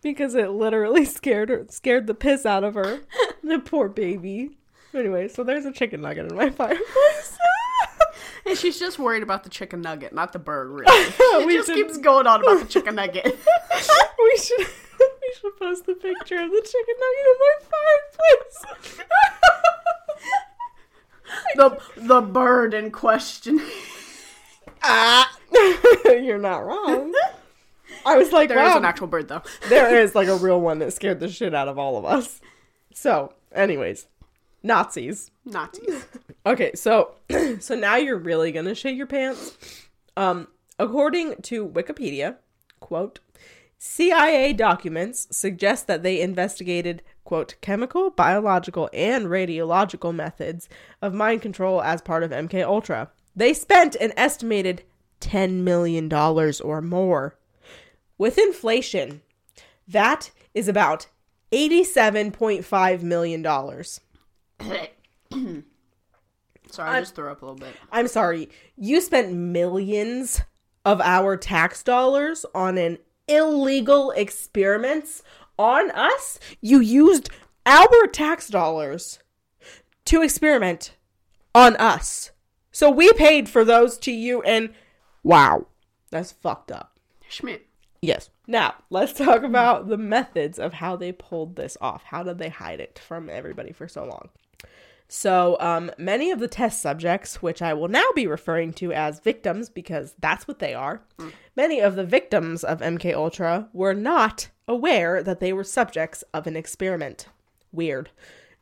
because 0.00 0.34
it 0.34 0.50
literally 0.50 1.04
scared 1.04 1.50
her 1.50 1.66
scared 1.68 2.06
the 2.06 2.14
piss 2.14 2.46
out 2.46 2.64
of 2.64 2.74
her. 2.74 3.00
The 3.42 3.58
poor 3.58 3.90
baby. 3.90 4.56
Anyway 4.94 5.28
so 5.28 5.44
there's 5.44 5.66
a 5.66 5.72
chicken 5.72 6.00
nugget 6.00 6.30
in 6.30 6.36
my 6.36 6.48
fireplace 6.48 7.36
And 8.48 8.56
she's 8.56 8.78
just 8.78 8.98
worried 8.98 9.22
about 9.24 9.42
the 9.44 9.50
chicken 9.50 9.80
nugget, 9.82 10.12
not 10.14 10.32
the 10.32 10.38
bird, 10.38 10.68
really. 10.70 11.10
She 11.10 11.44
We 11.46 11.54
just 11.54 11.66
should- 11.68 11.74
keeps 11.76 11.98
going 11.98 12.26
on 12.28 12.42
about 12.42 12.60
the 12.60 12.66
chicken 12.66 12.94
nugget. 13.00 13.24
we 13.24 14.36
should 14.38 14.58
we 14.98 15.32
should 15.40 15.56
post 15.58 15.84
the 15.86 15.94
picture 15.94 16.36
of 16.40 16.50
the 16.50 16.62
chicken 16.62 16.94
nugget 17.02 17.26
in 17.26 17.38
my 17.40 17.54
fireplace 18.78 19.06
the 21.56 21.80
the 21.96 22.20
bird 22.20 22.72
in 22.74 22.90
question. 22.90 23.60
ah 24.82 25.36
you're 26.06 26.38
not 26.38 26.58
wrong 26.64 27.12
i 28.04 28.16
was 28.16 28.30
like 28.32 28.48
There 28.48 28.58
is 28.62 28.70
wow 28.72 28.78
an 28.78 28.84
actual 28.84 29.06
bird 29.08 29.28
though. 29.28 29.42
there 29.68 30.00
is 30.00 30.14
like 30.14 30.28
a 30.28 30.36
real 30.36 30.60
one 30.60 30.78
that 30.78 30.92
scared 30.92 31.18
the 31.20 31.28
shit 31.28 31.54
out 31.54 31.68
of 31.68 31.78
all 31.78 31.96
of 31.98 32.04
us. 32.04 32.40
So, 32.94 33.34
anyways, 33.52 34.06
Nazis. 34.62 35.30
Nazis. 35.44 36.06
Okay, 36.46 36.70
so 36.74 37.16
so 37.58 37.74
now 37.74 37.96
you're 37.96 38.16
really 38.16 38.52
gonna 38.52 38.74
shit 38.74 38.94
your 38.94 39.08
pants. 39.08 39.88
Um, 40.16 40.46
according 40.78 41.42
to 41.42 41.68
Wikipedia, 41.68 42.36
quote, 42.78 43.18
CIA 43.78 44.52
documents 44.52 45.26
suggest 45.30 45.88
that 45.88 46.04
they 46.04 46.20
investigated 46.20 47.02
quote 47.24 47.56
chemical, 47.60 48.10
biological, 48.10 48.88
and 48.92 49.26
radiological 49.26 50.14
methods 50.14 50.68
of 51.02 51.12
mind 51.12 51.42
control 51.42 51.82
as 51.82 52.00
part 52.00 52.22
of 52.22 52.30
MK 52.30 52.64
Ultra. 52.64 53.10
They 53.34 53.52
spent 53.52 53.96
an 53.96 54.12
estimated 54.16 54.84
ten 55.18 55.64
million 55.64 56.08
dollars 56.08 56.60
or 56.60 56.80
more. 56.80 57.36
With 58.18 58.38
inflation, 58.38 59.20
that 59.88 60.30
is 60.54 60.68
about 60.68 61.08
$87.5 61.52 63.02
million. 63.02 63.42
Sorry, 66.70 66.90
I 66.90 67.00
just 67.00 67.14
threw 67.14 67.30
up 67.30 67.42
a 67.42 67.44
little 67.44 67.58
bit. 67.58 67.74
I'm 67.92 68.08
sorry, 68.08 68.48
you 68.76 69.00
spent 69.00 69.32
millions 69.32 70.42
of 70.84 71.00
our 71.00 71.36
tax 71.36 71.82
dollars 71.82 72.46
on 72.54 72.78
an 72.78 72.98
illegal 73.28 74.10
experiments 74.12 75.22
on 75.58 75.90
us? 75.90 76.38
You 76.60 76.80
used 76.80 77.30
our 77.64 78.06
tax 78.12 78.48
dollars 78.48 79.18
to 80.06 80.22
experiment 80.22 80.94
on 81.54 81.76
us. 81.76 82.30
So 82.70 82.90
we 82.90 83.12
paid 83.14 83.48
for 83.48 83.64
those 83.64 83.98
to 83.98 84.12
you 84.12 84.42
and 84.42 84.72
wow, 85.22 85.66
that's 86.10 86.32
fucked 86.32 86.70
up. 86.70 86.98
Schmidt. 87.28 87.66
Yes. 88.02 88.30
Now, 88.46 88.74
let's 88.90 89.12
talk 89.14 89.42
about 89.42 89.88
the 89.88 89.96
methods 89.96 90.58
of 90.58 90.74
how 90.74 90.94
they 90.94 91.10
pulled 91.10 91.56
this 91.56 91.76
off. 91.80 92.04
How 92.04 92.22
did 92.22 92.38
they 92.38 92.50
hide 92.50 92.78
it 92.78 92.98
from 92.98 93.28
everybody 93.28 93.72
for 93.72 93.88
so 93.88 94.04
long? 94.04 94.28
So, 95.08 95.56
um, 95.60 95.90
many 95.98 96.30
of 96.30 96.40
the 96.40 96.48
test 96.48 96.82
subjects, 96.82 97.40
which 97.40 97.62
I 97.62 97.74
will 97.74 97.88
now 97.88 98.06
be 98.14 98.26
referring 98.26 98.72
to 98.74 98.92
as 98.92 99.20
victims 99.20 99.68
because 99.68 100.14
that's 100.18 100.48
what 100.48 100.58
they 100.58 100.74
are, 100.74 101.02
many 101.56 101.80
of 101.80 101.94
the 101.94 102.04
victims 102.04 102.64
of 102.64 102.80
MK 102.80 103.14
Ultra 103.14 103.68
were 103.72 103.94
not 103.94 104.48
aware 104.66 105.22
that 105.22 105.38
they 105.38 105.52
were 105.52 105.64
subjects 105.64 106.24
of 106.34 106.46
an 106.46 106.56
experiment. 106.56 107.28
Weird. 107.72 108.10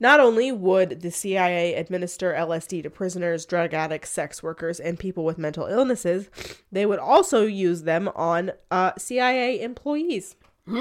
Not 0.00 0.20
only 0.20 0.52
would 0.52 1.00
the 1.00 1.10
CIA 1.10 1.74
administer 1.74 2.34
LSD 2.34 2.82
to 2.82 2.90
prisoners, 2.90 3.46
drug 3.46 3.72
addicts, 3.72 4.10
sex 4.10 4.42
workers, 4.42 4.80
and 4.80 4.98
people 4.98 5.24
with 5.24 5.38
mental 5.38 5.66
illnesses, 5.66 6.28
they 6.70 6.84
would 6.84 6.98
also 6.98 7.46
use 7.46 7.82
them 7.84 8.10
on 8.14 8.52
uh, 8.70 8.92
CIA 8.98 9.62
employees 9.62 10.36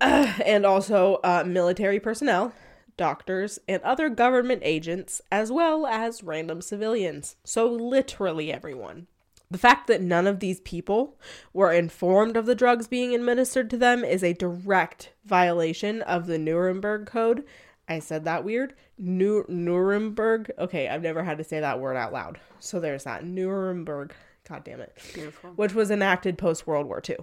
Uh, 0.00 0.32
and 0.44 0.66
also 0.66 1.20
uh, 1.22 1.44
military 1.46 2.00
personnel, 2.00 2.52
doctors, 3.00 3.58
and 3.66 3.82
other 3.82 4.08
government 4.08 4.60
agents, 4.62 5.20
as 5.32 5.50
well 5.50 5.86
as 5.86 6.22
random 6.22 6.60
civilians. 6.60 7.34
So, 7.42 7.66
literally 7.66 8.52
everyone. 8.52 9.06
The 9.50 9.58
fact 9.58 9.88
that 9.88 10.02
none 10.02 10.28
of 10.28 10.38
these 10.38 10.60
people 10.60 11.18
were 11.52 11.72
informed 11.72 12.36
of 12.36 12.46
the 12.46 12.54
drugs 12.54 12.86
being 12.86 13.14
administered 13.14 13.70
to 13.70 13.76
them 13.76 14.04
is 14.04 14.22
a 14.22 14.34
direct 14.34 15.12
violation 15.24 16.02
of 16.02 16.26
the 16.26 16.38
Nuremberg 16.38 17.06
Code. 17.06 17.44
I 17.88 17.98
said 17.98 18.24
that 18.26 18.44
weird. 18.44 18.74
New 18.96 19.44
Nuremberg. 19.48 20.52
Okay, 20.58 20.86
I've 20.86 21.02
never 21.02 21.24
had 21.24 21.38
to 21.38 21.44
say 21.44 21.58
that 21.58 21.80
word 21.80 21.96
out 21.96 22.12
loud. 22.12 22.38
So 22.60 22.78
there's 22.78 23.04
that 23.04 23.24
Nuremberg 23.24 24.14
God 24.50 24.64
damn 24.64 24.80
it. 24.80 24.96
Beautiful. 25.14 25.50
Which 25.50 25.74
was 25.74 25.90
enacted 25.90 26.36
post 26.36 26.66
World 26.66 26.86
War 26.86 27.00
II. 27.08 27.18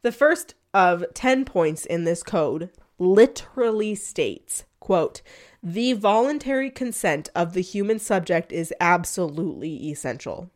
The 0.00 0.12
first 0.12 0.54
of 0.72 1.04
10 1.14 1.44
points 1.44 1.84
in 1.84 2.04
this 2.04 2.22
code 2.22 2.70
literally 3.02 3.94
states, 3.94 4.64
quote, 4.80 5.22
the 5.62 5.92
voluntary 5.92 6.70
consent 6.70 7.28
of 7.34 7.52
the 7.52 7.60
human 7.60 7.98
subject 7.98 8.52
is 8.52 8.72
absolutely 8.80 9.90
essential. 9.90 10.50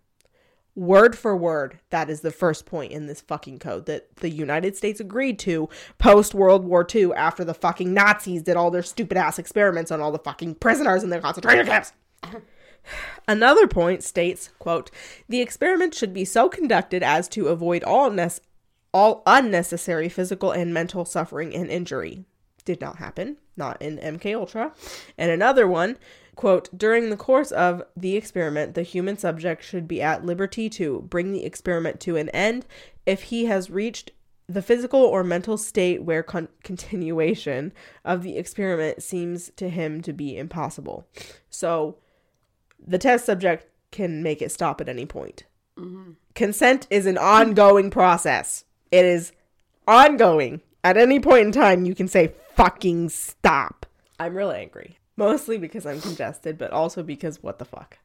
Word 0.75 1.17
for 1.17 1.35
word, 1.37 1.79
that 1.91 2.11
is 2.11 2.21
the 2.21 2.31
first 2.31 2.67
point 2.67 2.93
in 2.93 3.07
this 3.07 3.23
fucking 3.23 3.61
code 3.61 3.87
that 3.87 4.15
the 4.17 4.29
United 4.29 4.77
States 4.77 5.01
agreed 5.01 5.39
to 5.41 5.69
post 5.97 6.35
World 6.35 6.65
War 6.65 6.87
II 6.95 7.15
after 7.15 7.45
the 7.45 7.55
fucking 7.55 7.95
Nazis 7.95 8.43
did 8.43 8.57
all 8.57 8.71
their 8.71 8.83
stupid 8.83 9.17
ass 9.17 9.39
experiments 9.39 9.91
on 9.91 10.01
all 10.01 10.13
the 10.13 10.19
fucking 10.19 10.57
prisoners 10.57 11.03
in 11.03 11.11
their 11.11 11.21
concentration 11.21 11.67
camps. 11.67 11.93
Another 13.29 13.67
point 13.67 14.03
states, 14.03 14.51
quote, 14.59 14.91
the 15.29 15.41
experiment 15.41 15.95
should 15.95 16.13
be 16.13 16.25
so 16.25 16.49
conducted 16.49 17.03
as 17.03 17.27
to 17.29 17.49
avoid 17.49 17.83
all, 17.83 18.11
nes- 18.11 18.41
all 18.93 19.23
unnecessary 19.25 20.09
physical 20.09 20.53
and 20.53 20.75
mental 20.75 21.05
suffering 21.05 21.55
and 21.55 21.71
injury. 21.71 22.27
Did 22.67 22.83
not 22.83 22.97
happen, 22.99 23.39
not 23.57 23.81
in 23.81 23.97
MK 23.97 24.35
Ultra. 24.37 24.73
And 25.17 25.31
another 25.31 25.67
one, 25.67 25.97
quote, 26.35 26.69
during 26.77 27.09
the 27.09 27.17
course 27.17 27.53
of 27.53 27.83
the 27.97 28.17
experiment, 28.17 28.75
the 28.75 28.83
human 28.83 29.17
subject 29.17 29.65
should 29.65 29.89
be 29.89 30.03
at 30.03 30.27
liberty 30.27 30.69
to 30.71 31.07
bring 31.09 31.33
the 31.33 31.45
experiment 31.45 32.01
to 32.01 32.17
an 32.17 32.29
end 32.31 32.67
if 33.07 33.25
he 33.25 33.47
has 33.47 33.71
reached 33.71 34.11
the 34.49 34.63
physical 34.63 35.01
or 35.01 35.25
mental 35.25 35.57
state 35.57 36.03
where 36.03 36.23
con- 36.23 36.49
continuation 36.63 37.73
of 38.05 38.23
the 38.23 38.37
experiment 38.37 39.03
seems 39.03 39.51
to 39.57 39.69
him 39.69 40.03
to 40.03 40.13
be 40.13 40.37
impossible. 40.37 41.07
So, 41.49 41.97
the 42.87 42.99
test 42.99 43.25
subject 43.25 43.69
can 43.91 44.23
make 44.23 44.43
it 44.43 44.53
stop 44.53 44.81
at 44.81 44.89
any 44.89 45.07
point. 45.07 45.45
Mm-hmm. 45.79 46.13
Consent 46.35 46.87
is 46.91 47.07
an 47.07 47.17
ongoing 47.17 47.91
process. 47.91 48.65
It 48.91 49.05
is 49.05 49.33
ongoing. 49.87 50.61
At 50.85 50.97
any 50.97 51.19
point 51.19 51.47
in 51.47 51.53
time, 51.53 51.85
you 51.85 51.95
can 51.95 52.09
say 52.09 52.33
fucking 52.57 53.09
stop. 53.11 53.87
I'm 54.19 54.35
real 54.37 54.51
angry. 54.51 54.99
Mostly 55.17 55.57
because 55.59 55.87
I'm 55.87 56.01
congested, 56.01 56.59
but 56.59 56.73
also 56.73 57.03
because 57.03 57.43
what 57.43 57.59
the 57.59 57.65
fuck. 57.65 57.99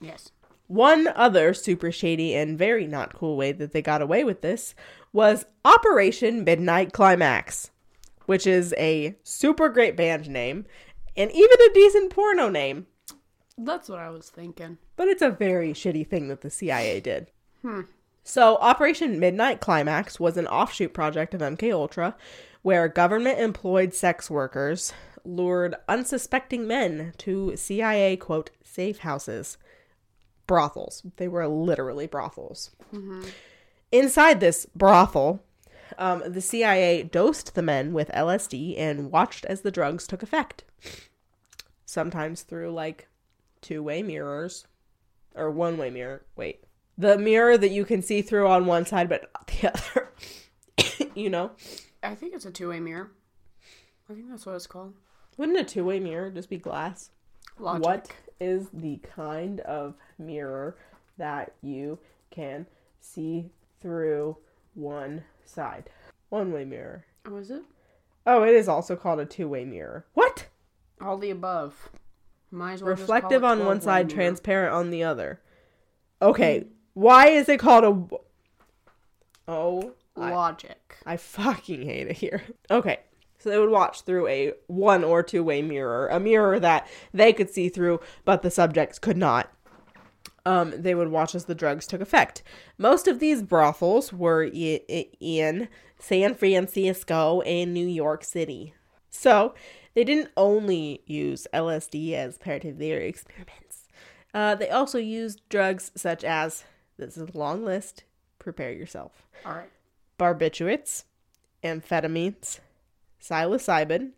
Yes. 0.00 0.30
One 0.68 1.08
other 1.08 1.54
super 1.54 1.90
shady 1.90 2.34
and 2.34 2.58
very 2.58 2.86
not 2.86 3.14
cool 3.14 3.36
way 3.36 3.52
that 3.52 3.72
they 3.72 3.82
got 3.82 4.02
away 4.02 4.24
with 4.24 4.40
this 4.42 4.74
was 5.12 5.44
Operation 5.64 6.44
Midnight 6.44 6.92
Climax, 6.92 7.70
which 8.26 8.46
is 8.46 8.74
a 8.78 9.16
super 9.22 9.68
great 9.68 9.96
band 9.96 10.28
name 10.30 10.64
and 11.16 11.30
even 11.30 11.60
a 11.60 11.74
decent 11.74 12.10
porno 12.10 12.48
name, 12.48 12.86
That's 13.58 13.88
what 13.88 13.98
I 13.98 14.08
was 14.10 14.30
thinking. 14.30 14.78
but 14.96 15.08
it's 15.08 15.20
a 15.20 15.30
very 15.30 15.72
shitty 15.74 16.06
thing 16.08 16.28
that 16.28 16.40
the 16.40 16.48
CIA 16.50 17.00
did. 17.00 17.30
Hmm. 17.60 17.82
So, 18.24 18.56
Operation 18.58 19.18
Midnight 19.18 19.60
Climax 19.60 20.18
was 20.20 20.36
an 20.36 20.46
offshoot 20.46 20.94
project 20.94 21.34
of 21.34 21.40
MK 21.40 21.72
Ultra 21.72 22.14
where 22.62 22.88
government 22.88 23.38
employed 23.38 23.92
sex 23.92 24.30
workers 24.30 24.92
lured 25.24 25.74
unsuspecting 25.88 26.66
men 26.66 27.12
to 27.18 27.56
CIA 27.56 28.16
quote 28.16 28.50
safe 28.64 28.98
houses, 28.98 29.58
brothels. 30.46 31.02
They 31.16 31.28
were 31.28 31.46
literally 31.46 32.06
brothels. 32.06 32.70
Inside 33.92 34.40
this 34.40 34.66
brothel, 34.74 35.42
um, 35.98 36.22
the 36.26 36.40
CIA 36.40 37.02
dosed 37.02 37.54
the 37.54 37.62
men 37.62 37.92
with 37.92 38.08
LSD 38.08 38.78
and 38.78 39.10
watched 39.10 39.44
as 39.44 39.60
the 39.60 39.70
drugs 39.70 40.06
took 40.06 40.22
effect. 40.22 40.64
Sometimes 41.84 42.42
through 42.42 42.72
like 42.72 43.08
two 43.60 43.82
way 43.82 44.02
mirrors 44.02 44.66
or 45.34 45.50
one 45.50 45.76
way 45.76 45.90
mirror. 45.90 46.24
Wait. 46.36 46.64
The 46.96 47.18
mirror 47.18 47.56
that 47.56 47.70
you 47.70 47.84
can 47.84 48.02
see 48.02 48.22
through 48.22 48.48
on 48.48 48.66
one 48.66 48.86
side, 48.86 49.08
but 49.08 49.30
not 49.34 49.46
the 49.46 49.68
other. 49.72 51.10
you 51.14 51.30
know? 51.30 51.52
I 52.02 52.14
think 52.14 52.34
it's 52.34 52.44
a 52.44 52.50
two 52.50 52.68
way 52.70 52.80
mirror. 52.80 53.10
I 54.10 54.14
think 54.14 54.28
that's 54.30 54.44
what 54.46 54.56
it's 54.56 54.66
called. 54.66 54.94
Wouldn't 55.36 55.58
a 55.58 55.64
two 55.64 55.84
way 55.84 56.00
mirror 56.00 56.30
just 56.30 56.50
be 56.50 56.58
glass? 56.58 57.10
Logic. 57.58 57.84
What 57.84 58.08
is 58.40 58.68
the 58.72 58.98
kind 58.98 59.60
of 59.60 59.94
mirror 60.18 60.76
that 61.18 61.52
you 61.62 61.98
can 62.30 62.66
see 63.00 63.50
through 63.80 64.36
one 64.74 65.24
side? 65.44 65.90
One 66.28 66.52
way 66.52 66.64
mirror. 66.64 67.04
Oh, 67.26 67.36
is 67.36 67.50
it? 67.50 67.62
Oh, 68.26 68.42
it 68.42 68.54
is 68.54 68.68
also 68.68 68.96
called 68.96 69.20
a 69.20 69.26
two 69.26 69.48
way 69.48 69.64
mirror. 69.64 70.06
What? 70.14 70.46
All 71.00 71.18
the 71.18 71.30
above. 71.30 71.90
Might 72.50 72.74
as 72.74 72.82
well 72.82 72.90
Reflective 72.90 73.44
on 73.44 73.64
one 73.64 73.80
side, 73.80 74.06
mirror. 74.08 74.16
transparent 74.16 74.74
on 74.74 74.90
the 74.90 75.02
other. 75.02 75.40
Okay, 76.20 76.66
why 76.94 77.28
is 77.28 77.48
it 77.48 77.58
called 77.58 77.84
a. 77.84 79.50
Oh, 79.50 79.92
Logic. 80.16 80.96
I 81.06 81.16
fucking 81.16 81.82
hate 81.84 82.08
it 82.08 82.16
here. 82.16 82.42
Okay, 82.70 83.00
so 83.38 83.50
they 83.50 83.58
would 83.58 83.70
watch 83.70 84.02
through 84.02 84.26
a 84.28 84.52
one 84.66 85.04
or 85.04 85.22
two 85.22 85.42
way 85.44 85.60
mirror, 85.62 86.08
a 86.08 86.18
mirror 86.20 86.58
that 86.60 86.86
they 87.12 87.32
could 87.32 87.50
see 87.50 87.68
through, 87.68 88.00
but 88.24 88.42
the 88.42 88.50
subjects 88.50 88.98
could 88.98 89.16
not. 89.16 89.50
Um, 90.44 90.72
they 90.76 90.94
would 90.94 91.08
watch 91.10 91.34
as 91.34 91.44
the 91.44 91.54
drugs 91.54 91.86
took 91.86 92.00
effect. 92.00 92.42
Most 92.78 93.06
of 93.06 93.20
these 93.20 93.42
brothels 93.42 94.12
were 94.12 94.44
i- 94.44 94.80
i- 94.90 95.08
in 95.20 95.68
San 95.98 96.34
Francisco 96.34 97.42
and 97.42 97.72
New 97.72 97.86
York 97.86 98.24
City. 98.24 98.74
So 99.10 99.54
they 99.94 100.02
didn't 100.02 100.30
only 100.36 101.02
use 101.06 101.46
LSD 101.52 102.14
as 102.14 102.38
part 102.38 102.64
of 102.64 102.78
their 102.78 102.98
experiments. 103.00 103.86
Uh, 104.34 104.54
they 104.56 104.68
also 104.70 104.98
used 104.98 105.42
drugs 105.48 105.92
such 105.94 106.24
as 106.24 106.64
this 106.96 107.16
is 107.16 107.28
a 107.34 107.38
long 107.38 107.64
list. 107.64 108.02
Prepare 108.40 108.72
yourself 108.72 109.26
All 109.46 109.52
right. 109.52 109.70
Barbiturates, 110.18 111.04
amphetamines, 111.62 112.60
psilocybin, 113.20 114.10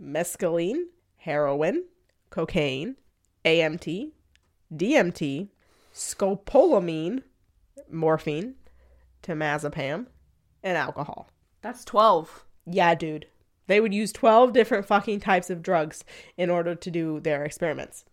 mescaline, 0.00 0.84
heroin, 1.18 1.84
cocaine, 2.30 2.96
AMT, 3.44 4.12
DMT, 4.74 5.48
scopolamine, 5.94 7.22
morphine, 7.90 8.54
temazepam, 9.22 10.06
and 10.62 10.76
alcohol. 10.76 11.28
That's 11.62 11.84
12. 11.84 12.44
Yeah, 12.66 12.94
dude. 12.94 13.26
They 13.66 13.80
would 13.80 13.94
use 13.94 14.12
12 14.12 14.52
different 14.52 14.86
fucking 14.86 15.20
types 15.20 15.50
of 15.50 15.62
drugs 15.62 16.04
in 16.36 16.50
order 16.50 16.74
to 16.74 16.90
do 16.90 17.20
their 17.20 17.44
experiments. 17.44 18.04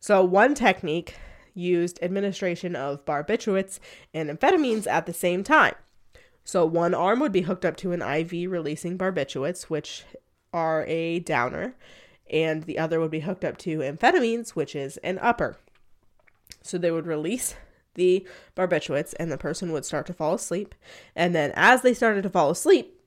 So, 0.00 0.24
one 0.24 0.54
technique 0.54 1.14
used 1.54 1.98
administration 2.02 2.74
of 2.76 3.04
barbiturates 3.04 3.78
and 4.12 4.28
amphetamines 4.28 4.86
at 4.86 5.06
the 5.06 5.12
same 5.12 5.44
time. 5.44 5.74
So, 6.44 6.66
one 6.66 6.94
arm 6.94 7.20
would 7.20 7.32
be 7.32 7.42
hooked 7.42 7.64
up 7.64 7.76
to 7.78 7.92
an 7.92 8.02
IV 8.02 8.50
releasing 8.50 8.98
barbiturates, 8.98 9.64
which 9.64 10.04
are 10.52 10.84
a 10.86 11.20
downer, 11.20 11.76
and 12.30 12.64
the 12.64 12.78
other 12.78 13.00
would 13.00 13.10
be 13.10 13.20
hooked 13.20 13.44
up 13.44 13.58
to 13.58 13.78
amphetamines, 13.78 14.50
which 14.50 14.74
is 14.74 14.96
an 14.98 15.18
upper. 15.20 15.56
So, 16.62 16.78
they 16.78 16.90
would 16.90 17.06
release 17.06 17.54
the 17.94 18.26
barbiturates, 18.56 19.14
and 19.20 19.30
the 19.30 19.38
person 19.38 19.72
would 19.72 19.84
start 19.84 20.06
to 20.06 20.14
fall 20.14 20.34
asleep. 20.34 20.74
And 21.14 21.34
then, 21.34 21.52
as 21.54 21.82
they 21.82 21.94
started 21.94 22.22
to 22.22 22.30
fall 22.30 22.50
asleep, 22.50 22.98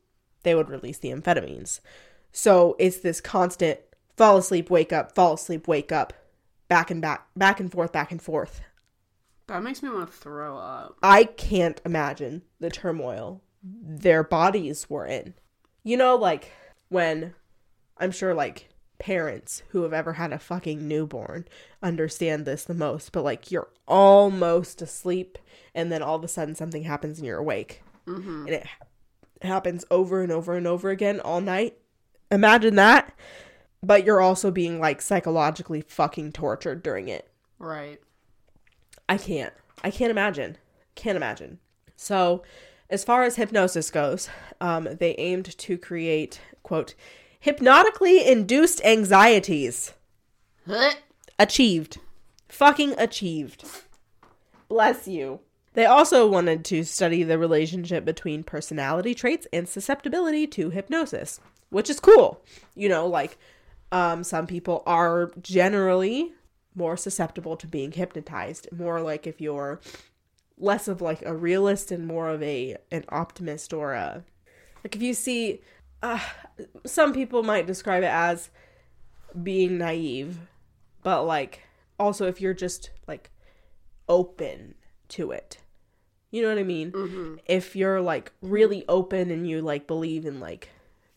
they 0.46 0.56
would 0.56 0.70
release 0.70 0.98
the 1.00 1.12
amphetamines. 1.12 1.82
So 2.32 2.76
it's 2.80 3.00
this 3.00 3.20
constant 3.20 3.80
fall 4.16 4.38
asleep, 4.38 4.70
wake 4.70 4.94
up, 4.94 5.14
fall 5.14 5.34
asleep, 5.34 5.68
wake 5.68 5.92
up, 5.92 6.14
back 6.70 6.90
and 6.90 7.02
back, 7.02 7.28
back 7.36 7.60
and 7.60 7.70
forth, 7.70 7.92
back 7.92 8.12
and 8.12 8.22
forth. 8.22 8.62
That 9.48 9.64
makes 9.64 9.84
me 9.84 9.90
want 9.90 10.10
to 10.10 10.18
throw 10.18 10.58
up. 10.58 10.98
I 11.04 11.26
can't 11.26 11.80
imagine 11.86 12.42
the 12.60 12.70
turmoil 12.70 13.42
their 13.64 14.24
bodies 14.24 14.90
were 14.90 15.06
in. 15.06 15.34
You 15.84 15.98
know, 15.98 16.16
like 16.16 16.52
when 16.90 17.34
I'm 17.98 18.12
sure 18.12 18.34
like 18.34 18.70
parents 18.98 19.64
who 19.70 19.84
have 19.84 19.94
ever 19.94 20.14
had 20.14 20.32
a 20.32 20.40
fucking 20.40 20.88
newborn 20.88 21.46
understand 21.82 22.46
this 22.46 22.64
the 22.64 22.74
most, 22.74 23.12
but 23.12 23.24
like 23.24 23.52
you're 23.52 23.70
almost 23.88 24.82
asleep 24.82 25.38
and 25.74 25.92
then 25.92 26.02
all 26.02 26.16
of 26.16 26.24
a 26.24 26.28
sudden 26.28 26.56
something 26.56 26.84
happens 26.84 27.20
and 27.20 27.28
you're 27.28 27.38
awake. 27.38 27.82
Mm-hmm. 28.08 28.48
And 28.48 28.50
it 28.50 28.66
happens 29.42 29.86
over 29.92 30.22
and 30.22 30.32
over 30.32 30.56
and 30.56 30.68
over 30.68 30.90
again 30.90 31.20
all 31.20 31.42
night. 31.42 31.78
Imagine 32.32 32.76
that. 32.76 33.14
But 33.84 34.04
you're 34.04 34.22
also 34.22 34.50
being 34.50 34.80
like 34.80 35.02
psychologically 35.02 35.82
fucking 35.82 36.32
tortured 36.32 36.82
during 36.82 37.08
it. 37.08 37.30
Right. 37.60 38.02
I 39.08 39.18
can't. 39.18 39.54
I 39.84 39.92
can't 39.92 40.12
imagine. 40.12 40.58
Can't 40.96 41.18
imagine. 41.18 41.60
So, 41.96 42.44
as 42.90 43.04
far 43.04 43.24
as 43.24 43.36
hypnosis 43.36 43.90
goes, 43.92 44.30
um, 44.62 44.88
they 45.00 45.16
aimed 45.16 45.58
to 45.58 45.78
create, 45.78 46.40
quote, 46.64 46.94
hypnotically 47.40 48.26
induced 48.26 48.84
anxieties. 48.84 49.94
Achieved. 51.40 52.00
Fucking 52.48 52.98
achieved. 52.98 53.66
Bless 54.70 55.08
you. 55.08 55.42
They 55.74 55.86
also 55.86 56.26
wanted 56.26 56.64
to 56.66 56.84
study 56.84 57.22
the 57.24 57.38
relationship 57.38 58.06
between 58.06 58.44
personality 58.44 59.14
traits 59.14 59.46
and 59.52 59.68
susceptibility 59.68 60.48
to 60.48 60.70
hypnosis, 60.70 61.42
which 61.70 61.90
is 61.90 62.00
cool. 62.00 62.42
You 62.74 62.88
know, 62.88 63.08
like 63.08 63.38
um, 63.92 64.24
some 64.24 64.48
people 64.48 64.84
are 64.86 65.32
generally 65.42 66.34
more 66.76 66.98
susceptible 66.98 67.56
to 67.58 67.68
being 67.68 67.92
hypnotized. 67.94 68.68
More 68.72 69.02
like 69.02 69.26
if 69.26 69.40
you're 69.42 69.80
less 70.58 70.88
of 70.88 71.02
like 71.02 71.22
a 71.26 71.34
realist 71.36 71.92
and 71.92 72.06
more 72.08 72.30
of 72.30 72.42
a 72.42 72.78
an 72.92 73.04
optimist 73.10 73.74
or 73.74 73.94
a 73.94 74.24
like 74.84 74.96
if 74.96 75.02
you 75.02 75.14
see 75.14 75.60
uh, 76.02 76.20
some 76.86 77.12
people 77.14 77.44
might 77.44 77.66
describe 77.68 78.04
it 78.04 78.08
as 78.12 78.50
being 79.44 79.78
naive 79.78 80.38
but 81.04 81.24
like 81.24 81.64
also 82.00 82.26
if 82.26 82.40
you're 82.40 82.54
just 82.54 82.90
like 83.06 83.30
open 84.08 84.76
to 85.10 85.32
it 85.32 85.58
you 86.32 86.42
know 86.42 86.48
what 86.48 86.58
i 86.58 86.64
mean 86.64 86.92
Mm-hmm. 86.94 87.36
if 87.48 87.76
you're 87.76 88.00
like 88.02 88.32
really 88.42 88.86
open 88.88 89.32
and 89.32 89.46
you 89.50 89.62
like 89.62 89.88
believe 89.88 90.26
in 90.26 90.40
like 90.40 90.70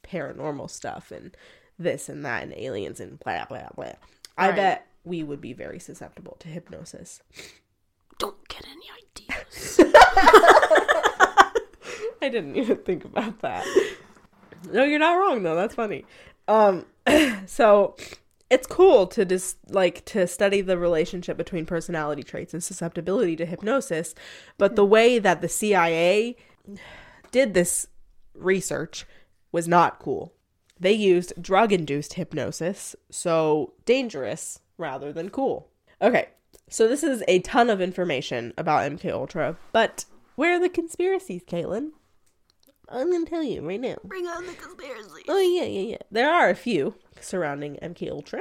paranormal 0.03 0.68
stuff 0.68 1.12
and 1.12 1.37
this 1.79 2.09
and 2.09 2.25
that 2.25 2.42
and 2.42 2.53
aliens 2.55 2.99
and 2.99 3.21
blah 3.21 3.44
blah 3.44 3.68
blah 3.77 3.92
i 4.37 4.49
Right. 4.49 4.57
bet 4.57 4.87
we 5.05 5.23
would 5.23 5.41
be 5.41 5.53
very 5.53 5.79
susceptible 5.79 6.37
to 6.41 6.49
hypnosis 6.49 7.23
Don't 8.19 8.49
get 8.49 8.65
any 8.67 8.87
ideas. 9.03 9.81
I 12.21 12.29
didn't 12.29 12.57
even 12.57 12.79
think 12.79 13.05
about 13.05 13.41
that. 13.41 13.65
No, 14.73 14.85
you're 14.85 14.99
not 14.99 15.15
wrong 15.15 15.43
though. 15.43 15.55
That's 15.55 15.75
funny. 15.75 16.05
Um 16.47 16.87
so 17.47 17.97
it's 18.51 18.67
cool 18.67 19.07
to 19.09 19.25
just 19.25 19.59
like 19.69 20.05
to 20.07 20.27
study 20.27 20.61
the 20.61 20.79
relationship 20.79 21.37
between 21.37 21.67
personality 21.67 22.23
traits 22.23 22.55
and 22.55 22.65
susceptibility 22.65 23.37
to 23.37 23.47
hypnosis, 23.47 24.15
but 24.57 24.75
the 24.75 24.87
way 24.87 25.19
that 25.19 25.43
the 25.43 25.49
CIA 25.49 26.37
did 27.31 27.53
this 27.53 27.87
research 28.35 29.07
was 29.53 29.69
not 29.69 29.99
cool. 29.99 30.33
They 30.81 30.93
used 30.93 31.43
drug-induced 31.43 32.15
hypnosis, 32.15 32.95
so 33.11 33.75
dangerous 33.85 34.61
rather 34.79 35.12
than 35.12 35.29
cool. 35.29 35.69
Okay. 36.01 36.29
So 36.71 36.88
this 36.88 37.03
is 37.03 37.23
a 37.29 37.41
ton 37.41 37.69
of 37.69 37.81
information 37.81 38.55
about 38.57 38.91
MK 38.91 39.11
Ultra, 39.12 39.57
but 39.73 40.05
where 40.37 40.57
are 40.57 40.61
the 40.61 40.69
conspiracies, 40.69 41.43
Caitlin? 41.45 41.91
I'm 42.88 43.11
gonna 43.12 43.27
tell 43.27 43.43
you 43.43 43.67
right 43.67 43.81
now. 43.81 43.97
Bring 44.05 44.27
on 44.27 44.47
the 44.47 44.55
conspiracy. 44.55 45.25
Oh 45.29 45.38
yeah, 45.38 45.64
yeah, 45.64 45.91
yeah. 45.91 45.99
There 46.11 46.31
are 46.31 46.49
a 46.49 46.55
few 46.55 46.95
surrounding 47.21 47.77
MK 47.83 48.11
Ultra. 48.11 48.41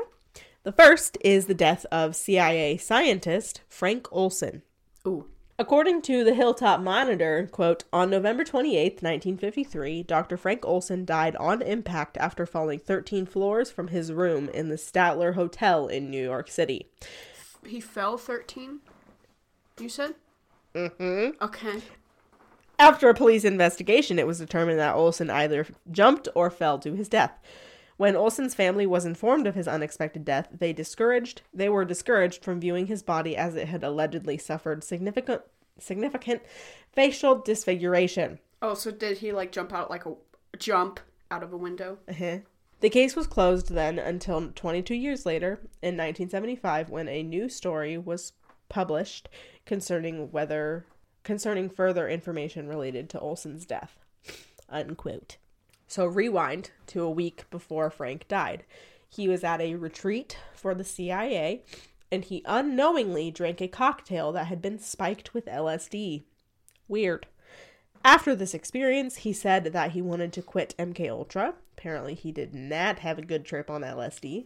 The 0.64 0.72
first 0.72 1.18
is 1.22 1.46
the 1.46 1.54
death 1.54 1.86
of 1.92 2.16
CIA 2.16 2.78
scientist 2.78 3.62
Frank 3.68 4.08
Olson. 4.12 4.64
Ooh. 5.06 5.28
According 5.60 6.04
to 6.04 6.24
the 6.24 6.36
Hilltop 6.36 6.82
Monitor, 6.82 7.50
quote, 7.52 7.84
on 7.92 8.12
November 8.12 8.44
28th, 8.44 9.02
1953, 9.02 10.04
Dr. 10.04 10.38
Frank 10.38 10.64
Olson 10.64 11.04
died 11.04 11.36
on 11.38 11.64
impact 11.64 12.16
after 12.18 12.46
falling 12.46 12.78
13 12.78 13.26
floors 13.26 13.72
from 13.72 13.88
his 13.88 14.14
room 14.14 14.50
in 14.50 14.70
the 14.70 14.76
Statler 14.76 15.34
Hotel 15.34 15.88
in 15.88 16.12
New 16.12 16.24
York 16.24 16.52
City. 16.52 16.92
He 17.66 17.80
fell 17.80 18.20
13? 18.20 18.82
You 19.80 19.90
said? 19.90 20.14
Mm-hmm. 20.76 21.44
Okay. 21.44 21.82
After 22.78 23.10
a 23.10 23.16
police 23.16 23.44
investigation, 23.44 24.20
it 24.20 24.28
was 24.28 24.38
determined 24.38 24.78
that 24.78 24.94
Olson 24.94 25.32
either 25.32 25.66
jumped 25.90 26.28
or 26.36 26.52
fell 26.52 26.78
to 26.78 26.94
his 26.94 27.10
death. 27.10 27.32
When 27.98 28.16
Olson's 28.16 28.54
family 28.54 28.86
was 28.86 29.06
informed 29.06 29.48
of 29.48 29.56
his 29.56 29.68
unexpected 29.68 30.24
death, 30.24 30.50
they 30.52 30.72
discouraged 30.72 31.42
they 31.54 31.68
were 31.68 31.84
discouraged 31.84 32.44
from 32.44 32.60
viewing 32.60 32.86
his 32.86 33.04
body 33.04 33.36
as 33.36 33.56
it 33.56 33.68
had 33.68 33.84
allegedly 33.84 34.38
suffered 34.38 34.84
significant 34.84 35.42
significant 35.80 36.44
facial 36.92 37.36
disfiguration. 37.36 38.40
Oh, 38.62 38.76
so 38.76 38.92
did 38.92 39.20
he 39.20 39.32
like 39.32 39.52
jump 39.52 39.74
out 39.74 39.90
like 39.90 40.06
a 40.06 40.14
jump 40.58 41.00
out 41.32 41.44
of 41.44 41.54
a 41.54 41.58
window? 41.58 41.98
Uh-huh. 42.08 42.40
The 42.80 42.90
case 42.90 43.16
was 43.16 43.26
closed 43.26 43.72
then 43.72 43.98
until 43.98 44.52
22 44.52 44.94
years 44.94 45.26
later, 45.26 45.54
in 45.82 45.98
1975, 45.98 46.90
when 46.90 47.08
a 47.08 47.24
new 47.24 47.50
story 47.50 47.98
was 47.98 48.34
published 48.70 49.30
concerning 49.66 50.32
whether 50.32 50.86
concerning 51.24 51.70
further 51.70 52.08
information 52.08 52.68
related 52.68 53.10
to 53.10 53.20
Olson's 53.20 53.66
death. 53.66 53.98
Unquote. 54.70 55.38
So 55.88 56.06
rewind 56.06 56.72
to 56.88 57.02
a 57.04 57.10
week 57.10 57.50
before 57.50 57.90
Frank 57.90 58.28
died. 58.28 58.66
He 59.10 59.28
was 59.28 59.44
at 59.44 59.62
a 59.62 59.76
retreat 59.76 60.38
for 60.54 60.76
the 60.76 60.84
CIA 60.84 61.64
and 62.12 62.24
he 62.24 62.44
unknowingly 62.46 63.32
drank 63.32 63.62
a 63.62 63.68
cocktail 63.68 64.32
that 64.34 64.48
had 64.48 64.62
been 64.62 64.80
spiked 64.80 65.34
with 65.34 65.46
LSD. 65.46 66.24
Weird. 66.88 67.28
After 68.04 68.36
this 68.36 68.54
experience, 68.54 69.18
he 69.18 69.34
said 69.34 69.66
that 69.66 69.92
he 69.92 70.02
wanted 70.02 70.32
to 70.34 70.42
quit 70.42 70.76
MK 70.78 71.10
Ultra. 71.10 71.56
Apparently, 71.78 72.14
he 72.14 72.32
did 72.32 72.54
not 72.54 73.00
have 73.00 73.18
a 73.18 73.26
good 73.26 73.44
trip 73.44 73.70
on 73.70 73.82
LSD. 73.82 74.46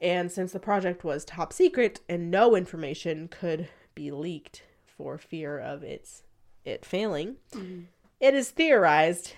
And 0.00 0.30
since 0.30 0.52
the 0.52 0.60
project 0.60 1.04
was 1.04 1.24
top 1.24 1.52
secret 1.52 2.00
and 2.08 2.30
no 2.30 2.54
information 2.54 3.28
could 3.28 3.68
be 3.94 4.10
leaked 4.10 4.62
for 4.84 5.18
fear 5.18 5.58
of 5.58 5.82
its 5.82 6.22
it 6.64 6.84
failing, 6.84 7.36
mm-hmm. 7.52 7.82
it 8.18 8.34
is 8.34 8.50
theorized 8.50 9.34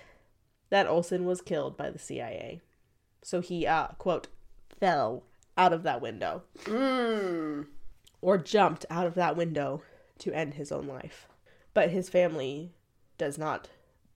that 0.73 0.87
Olson 0.87 1.25
was 1.25 1.39
killed 1.39 1.77
by 1.77 1.91
the 1.91 1.99
CIA. 1.99 2.59
So 3.21 3.41
he 3.41 3.67
uh 3.67 3.89
quote 3.99 4.27
fell 4.79 5.21
out 5.55 5.71
of 5.71 5.83
that 5.83 6.01
window 6.01 6.41
Mmm. 6.63 7.67
or 8.21 8.39
jumped 8.39 8.83
out 8.89 9.05
of 9.05 9.13
that 9.13 9.37
window 9.37 9.83
to 10.17 10.33
end 10.33 10.55
his 10.55 10.71
own 10.71 10.87
life. 10.87 11.27
But 11.75 11.91
his 11.91 12.09
family 12.09 12.71
does 13.19 13.37
not 13.37 13.69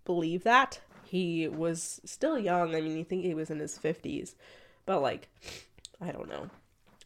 believe 0.03 0.43
that. 0.45 0.79
He 1.05 1.47
was 1.47 2.01
still 2.03 2.39
young. 2.39 2.73
I 2.73 2.81
mean, 2.81 2.97
you 2.97 3.03
think 3.03 3.23
he 3.23 3.35
was 3.35 3.51
in 3.51 3.59
his 3.59 3.77
50s. 3.77 4.33
But, 4.85 5.01
like, 5.01 5.29
I 6.01 6.11
don't 6.11 6.27
know. 6.27 6.49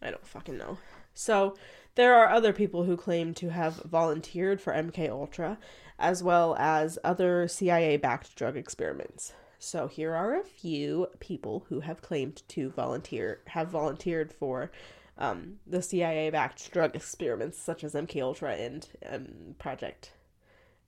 I 0.01 0.11
don't 0.11 0.25
fucking 0.25 0.57
know. 0.57 0.77
So, 1.13 1.55
there 1.95 2.15
are 2.15 2.29
other 2.29 2.53
people 2.53 2.85
who 2.85 2.95
claim 2.97 3.33
to 3.35 3.49
have 3.49 3.75
volunteered 3.83 4.61
for 4.61 4.73
MK 4.73 5.09
Ultra, 5.09 5.57
as 5.99 6.23
well 6.23 6.55
as 6.57 6.97
other 7.03 7.47
CIA-backed 7.47 8.35
drug 8.35 8.57
experiments. 8.57 9.33
So 9.63 9.87
here 9.87 10.15
are 10.15 10.33
a 10.35 10.43
few 10.43 11.07
people 11.19 11.67
who 11.69 11.81
have 11.81 12.01
claimed 12.01 12.41
to 12.47 12.71
volunteer, 12.71 13.41
have 13.45 13.69
volunteered 13.69 14.33
for 14.33 14.71
um, 15.19 15.59
the 15.67 15.83
CIA-backed 15.83 16.71
drug 16.71 16.95
experiments, 16.95 17.59
such 17.59 17.83
as 17.83 17.93
MK 17.93 18.23
Ultra 18.23 18.55
and 18.55 18.87
um, 19.07 19.27
Project 19.59 20.13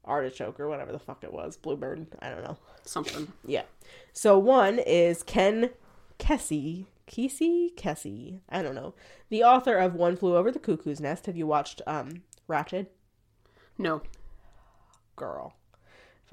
Artichoke 0.03 0.59
or 0.59 0.69
whatever 0.69 0.91
the 0.91 0.97
fuck 0.97 1.23
it 1.23 1.31
was, 1.31 1.55
Bluebird. 1.55 2.07
I 2.19 2.29
don't 2.29 2.43
know. 2.43 2.57
Something. 2.83 3.31
Yeah. 3.45 3.61
So 4.11 4.39
one 4.39 4.79
is 4.79 5.21
Ken 5.21 5.69
Kesey. 6.17 6.87
Kesey? 7.07 7.75
Kesey. 7.75 8.39
I 8.49 8.63
don't 8.63 8.73
know. 8.73 8.95
The 9.29 9.43
author 9.43 9.77
of 9.77 9.93
One 9.93 10.15
Flew 10.15 10.35
Over 10.35 10.51
the 10.51 10.57
Cuckoo's 10.57 10.99
Nest. 10.99 11.27
Have 11.27 11.37
you 11.37 11.45
watched 11.45 11.83
um 11.85 12.23
Ratched? 12.49 12.87
No. 13.77 14.01
Girl. 15.15 15.53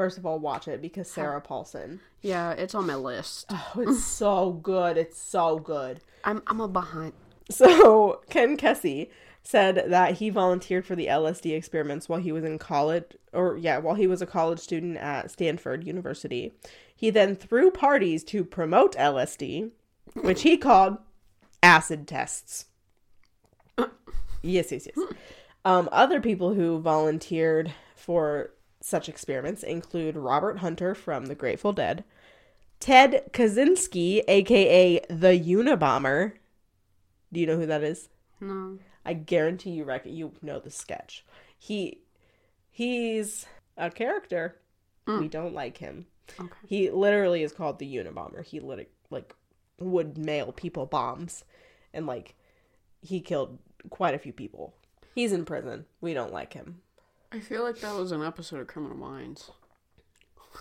First 0.01 0.17
of 0.17 0.25
all, 0.25 0.39
watch 0.39 0.67
it 0.67 0.81
because 0.81 1.11
Sarah 1.11 1.43
Paulson. 1.43 2.01
Yeah, 2.23 2.53
it's 2.53 2.75
on 2.75 2.87
my 2.87 2.95
list. 2.95 3.45
Oh, 3.53 3.73
it's 3.83 4.03
so 4.19 4.53
good. 4.53 4.97
It's 4.97 5.21
so 5.21 5.59
good. 5.59 6.01
I'm 6.25 6.43
I'm 6.47 6.59
a 6.59 6.69
behind. 6.69 7.13
So 7.51 8.23
Ken 8.31 8.57
Kesey 8.57 9.11
said 9.43 9.85
that 9.89 10.15
he 10.15 10.31
volunteered 10.31 10.87
for 10.87 10.97
the 10.97 11.09
LSD 11.09 11.55
experiments 11.55 12.09
while 12.09 12.19
he 12.19 12.33
was 12.33 12.45
in 12.45 12.59
college, 12.59 13.05
or 13.35 13.59
yeah, 13.59 13.77
while 13.77 13.95
he 13.95 14.07
was 14.07 14.23
a 14.23 14.27
college 14.27 14.59
student 14.59 14.97
at 14.97 15.31
Stanford 15.31 15.87
University. 15.87 16.55
He 16.97 17.11
then 17.11 17.37
threw 17.37 17.71
parties 17.71 18.25
to 18.25 18.43
promote 18.43 18.97
LSD, 18.97 19.71
which 20.15 20.41
he 20.45 20.57
called 20.57 20.97
acid 21.63 22.09
tests. 22.09 22.65
yes, 23.77 24.73
yes, 24.73 24.73
yes. 24.73 24.99
Um, 25.67 25.91
other 25.93 26.23
people 26.23 26.55
who 26.55 26.79
volunteered 26.79 27.75
for 27.95 28.53
such 28.81 29.09
experiments 29.09 29.63
include 29.63 30.17
Robert 30.17 30.59
Hunter 30.59 30.95
from 30.95 31.27
the 31.27 31.35
Grateful 31.35 31.73
Dead, 31.73 32.05
Ted 32.79 33.31
Kaczynski, 33.33 34.23
aka 34.27 35.01
the 35.09 35.39
Unabomber. 35.39 36.33
Do 37.33 37.41
you 37.41 37.47
know 37.47 37.57
who 37.57 37.67
that 37.67 37.83
is? 37.83 38.09
No. 38.41 38.79
I 39.05 39.13
guarantee 39.15 39.71
you 39.71 39.85
rec- 39.85 40.07
you 40.07 40.33
know 40.43 40.59
the 40.59 40.71
sketch. 40.71 41.25
He 41.59 42.01
he's 42.71 43.47
a 43.77 43.91
character. 43.91 44.57
Mm. 45.07 45.21
We 45.21 45.29
don't 45.29 45.55
like 45.55 45.79
him. 45.79 46.07
Okay. 46.39 46.51
He 46.67 46.91
literally 46.91 47.43
is 47.43 47.53
called 47.53 47.79
the 47.79 47.97
Unabomber. 47.97 48.45
He 48.45 48.61
lit- 48.61 48.93
like 49.11 49.35
would 49.79 50.19
mail 50.19 50.53
people 50.53 50.87
bombs 50.87 51.45
and 51.93 52.07
like 52.07 52.35
he 53.03 53.21
killed 53.21 53.59
quite 53.91 54.15
a 54.15 54.19
few 54.19 54.33
people. 54.33 54.75
He's 55.15 55.33
in 55.33 55.45
prison. 55.45 55.87
We 56.01 56.15
don't 56.15 56.33
like 56.33 56.53
him. 56.53 56.83
I 57.33 57.41
feel 57.41 57.63
like 57.63 57.81
that 57.81 57.95
was 57.97 58.13
an 58.13 58.23
episode 58.23 58.61
of 58.61 58.67
Criminal 58.67 58.97
Minds. 58.97 59.51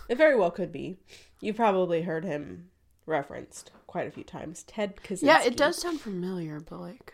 It 0.08 0.16
very 0.16 0.36
well 0.36 0.50
could 0.50 0.70
be. 0.70 0.98
You've 1.40 1.56
probably 1.56 2.02
heard 2.02 2.24
him 2.24 2.70
referenced 3.06 3.72
quite 3.86 4.06
a 4.06 4.10
few 4.10 4.22
times. 4.22 4.62
Ted 4.64 4.96
Kaczynski. 4.96 5.22
Yeah, 5.24 5.42
it 5.42 5.56
does 5.56 5.80
sound 5.80 6.00
familiar, 6.00 6.60
but 6.60 6.78
like 6.80 7.12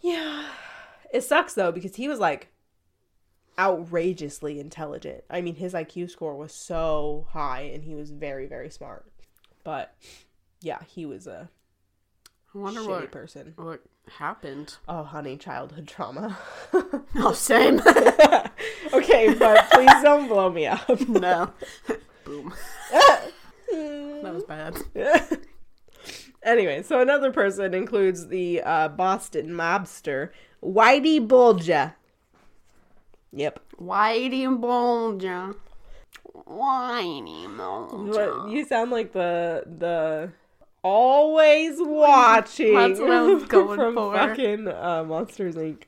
Yeah. 0.00 0.46
It 1.12 1.22
sucks 1.22 1.54
though 1.54 1.72
because 1.72 1.96
he 1.96 2.08
was 2.08 2.20
like 2.20 2.48
outrageously 3.58 4.60
intelligent. 4.60 5.24
I 5.30 5.40
mean, 5.40 5.56
his 5.56 5.72
IQ 5.72 6.10
score 6.10 6.36
was 6.36 6.52
so 6.52 7.26
high 7.30 7.62
and 7.62 7.82
he 7.82 7.94
was 7.94 8.10
very, 8.10 8.46
very 8.46 8.70
smart. 8.70 9.06
But 9.64 9.94
yeah, 10.60 10.78
he 10.86 11.04
was 11.06 11.26
a 11.26 11.48
I 12.54 12.58
wonder 12.58 12.80
shitty 12.80 12.86
what 12.88 13.10
person. 13.12 13.52
what 13.56 13.82
happened? 14.08 14.76
Oh, 14.88 15.02
honey, 15.02 15.36
childhood 15.36 15.88
trauma. 15.88 16.38
Oh, 17.18 17.32
same. 17.32 17.80
okay, 18.92 19.34
but 19.34 19.70
please 19.70 20.02
don't 20.02 20.28
blow 20.28 20.50
me 20.50 20.66
up. 20.66 21.00
no. 21.08 21.50
Boom. 22.24 22.52
That 22.92 24.34
was 24.34 24.44
bad. 24.44 24.76
anyway, 26.42 26.82
so 26.82 27.00
another 27.00 27.32
person 27.32 27.72
includes 27.72 28.28
the 28.28 28.60
uh, 28.62 28.88
Boston 28.88 29.48
mobster 29.48 30.30
Whitey 30.62 31.26
Bulger. 31.26 31.94
Yep. 33.32 33.60
Whitey 33.80 34.60
Bulger. 34.60 35.54
Whitey 36.46 37.56
Bulger. 37.56 38.34
What, 38.34 38.50
you 38.50 38.64
sound 38.66 38.90
like 38.90 39.12
the 39.12 39.64
the 39.66 40.32
always 40.86 41.76
watching. 41.80 42.74
That's 42.74 43.00
what 43.00 43.10
I 43.10 43.22
was 43.22 43.44
going 43.44 43.78
from 43.78 43.94
for. 43.94 44.14
fucking 44.14 44.68
uh, 44.68 45.04
Monsters 45.04 45.56
Inc. 45.56 45.82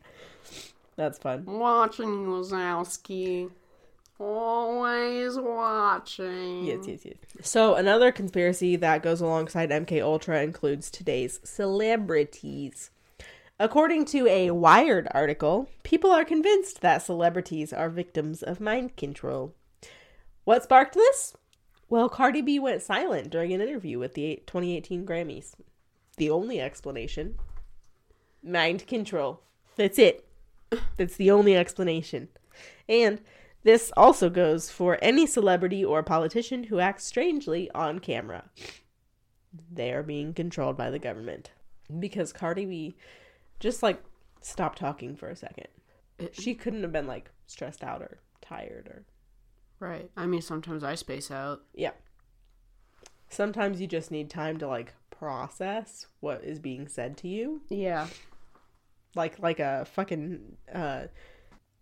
That's 0.96 1.18
fun. 1.18 1.44
Watching 1.46 2.26
Wazowski. 2.26 3.50
Always 4.18 5.38
watching. 5.38 6.64
Yes, 6.64 6.88
yes, 6.88 7.00
yes. 7.04 7.14
So 7.42 7.76
another 7.76 8.10
conspiracy 8.10 8.74
that 8.74 9.04
goes 9.04 9.20
alongside 9.20 9.70
MK 9.70 10.02
Ultra 10.02 10.42
includes 10.42 10.90
today's 10.90 11.38
celebrities. 11.44 12.90
According 13.60 14.06
to 14.06 14.26
a 14.26 14.50
Wired 14.50 15.06
article, 15.12 15.68
people 15.84 16.10
are 16.10 16.24
convinced 16.24 16.80
that 16.80 17.02
celebrities 17.02 17.72
are 17.72 17.88
victims 17.88 18.42
of 18.42 18.60
mind 18.60 18.96
control. 18.96 19.54
What 20.44 20.64
sparked 20.64 20.94
this? 20.94 21.36
Well, 21.88 22.08
Cardi 22.08 22.42
B 22.42 22.58
went 22.58 22.82
silent 22.82 23.30
during 23.30 23.52
an 23.52 23.60
interview 23.60 23.98
with 23.98 24.14
the 24.14 24.42
2018 24.46 25.06
Grammys. 25.06 25.54
The 26.16 26.30
only 26.30 26.60
explanation 26.60 27.36
mind 28.42 28.86
control. 28.86 29.40
That's 29.76 29.98
it. 29.98 30.26
That's 30.96 31.16
the 31.16 31.30
only 31.30 31.56
explanation. 31.56 32.28
And 32.88 33.20
this 33.62 33.92
also 33.96 34.28
goes 34.28 34.70
for 34.70 34.98
any 35.02 35.26
celebrity 35.26 35.84
or 35.84 36.02
politician 36.02 36.64
who 36.64 36.80
acts 36.80 37.04
strangely 37.04 37.70
on 37.72 37.98
camera. 37.98 38.50
They 39.70 39.92
are 39.92 40.02
being 40.02 40.34
controlled 40.34 40.76
by 40.76 40.90
the 40.90 40.98
government. 40.98 41.50
Because 41.98 42.32
Cardi 42.32 42.66
B 42.66 42.96
just 43.60 43.82
like 43.82 44.02
stopped 44.40 44.78
talking 44.78 45.16
for 45.16 45.28
a 45.28 45.36
second. 45.36 45.68
She 46.32 46.54
couldn't 46.54 46.82
have 46.82 46.92
been 46.92 47.06
like 47.06 47.30
stressed 47.46 47.82
out 47.82 48.02
or 48.02 48.18
tired 48.40 48.88
or 48.88 49.04
Right. 49.80 50.10
I 50.16 50.26
mean, 50.26 50.42
sometimes 50.42 50.82
I 50.84 50.94
space 50.96 51.30
out. 51.30 51.62
yeah. 51.74 51.92
Sometimes 53.30 53.80
you 53.80 53.86
just 53.86 54.10
need 54.10 54.30
time 54.30 54.56
to 54.58 54.66
like 54.66 54.94
process 55.10 56.06
what 56.20 56.42
is 56.44 56.58
being 56.58 56.88
said 56.88 57.16
to 57.18 57.28
you. 57.28 57.60
Yeah. 57.68 58.06
Like 59.14 59.38
like 59.38 59.60
a 59.60 59.84
fucking 59.92 60.56
uh 60.74 61.04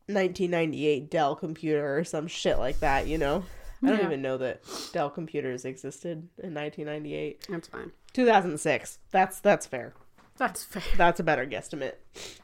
1998 0.08 1.10
Dell 1.10 1.36
computer 1.36 1.98
or 1.98 2.04
some 2.04 2.26
shit 2.26 2.58
like 2.58 2.80
that, 2.80 3.06
you 3.06 3.18
know? 3.18 3.44
I 3.82 3.88
don't 3.88 3.98
Yeah. 4.00 4.06
even 4.06 4.22
know 4.22 4.38
that 4.38 4.62
Dell 4.92 5.10
computers 5.10 5.64
existed 5.64 6.28
in 6.42 6.54
1998. 6.54 7.46
That's 7.48 7.68
fine. 7.68 7.92
2006. 8.12 8.98
That's 9.12 9.38
that's 9.40 9.66
fair. 9.66 9.94
That's 10.36 10.64
fair. 10.64 10.82
That's 10.96 11.20
a 11.20 11.22
better 11.24 11.46
guesstimate. 11.46 11.94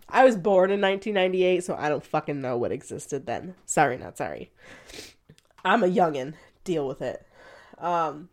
I 0.08 0.24
was 0.24 0.36
born 0.36 0.70
in 0.70 0.80
1998, 0.80 1.64
so 1.64 1.74
I 1.74 1.88
don't 1.88 2.04
fucking 2.04 2.40
know 2.40 2.56
what 2.56 2.72
existed 2.72 3.26
then. 3.26 3.54
Sorry, 3.66 3.98
not 3.98 4.16
sorry. 4.16 4.50
I'm 5.64 5.82
a 5.82 5.88
youngin. 5.88 6.34
Deal 6.64 6.86
with 6.86 7.02
it. 7.02 7.26
Um, 7.78 8.28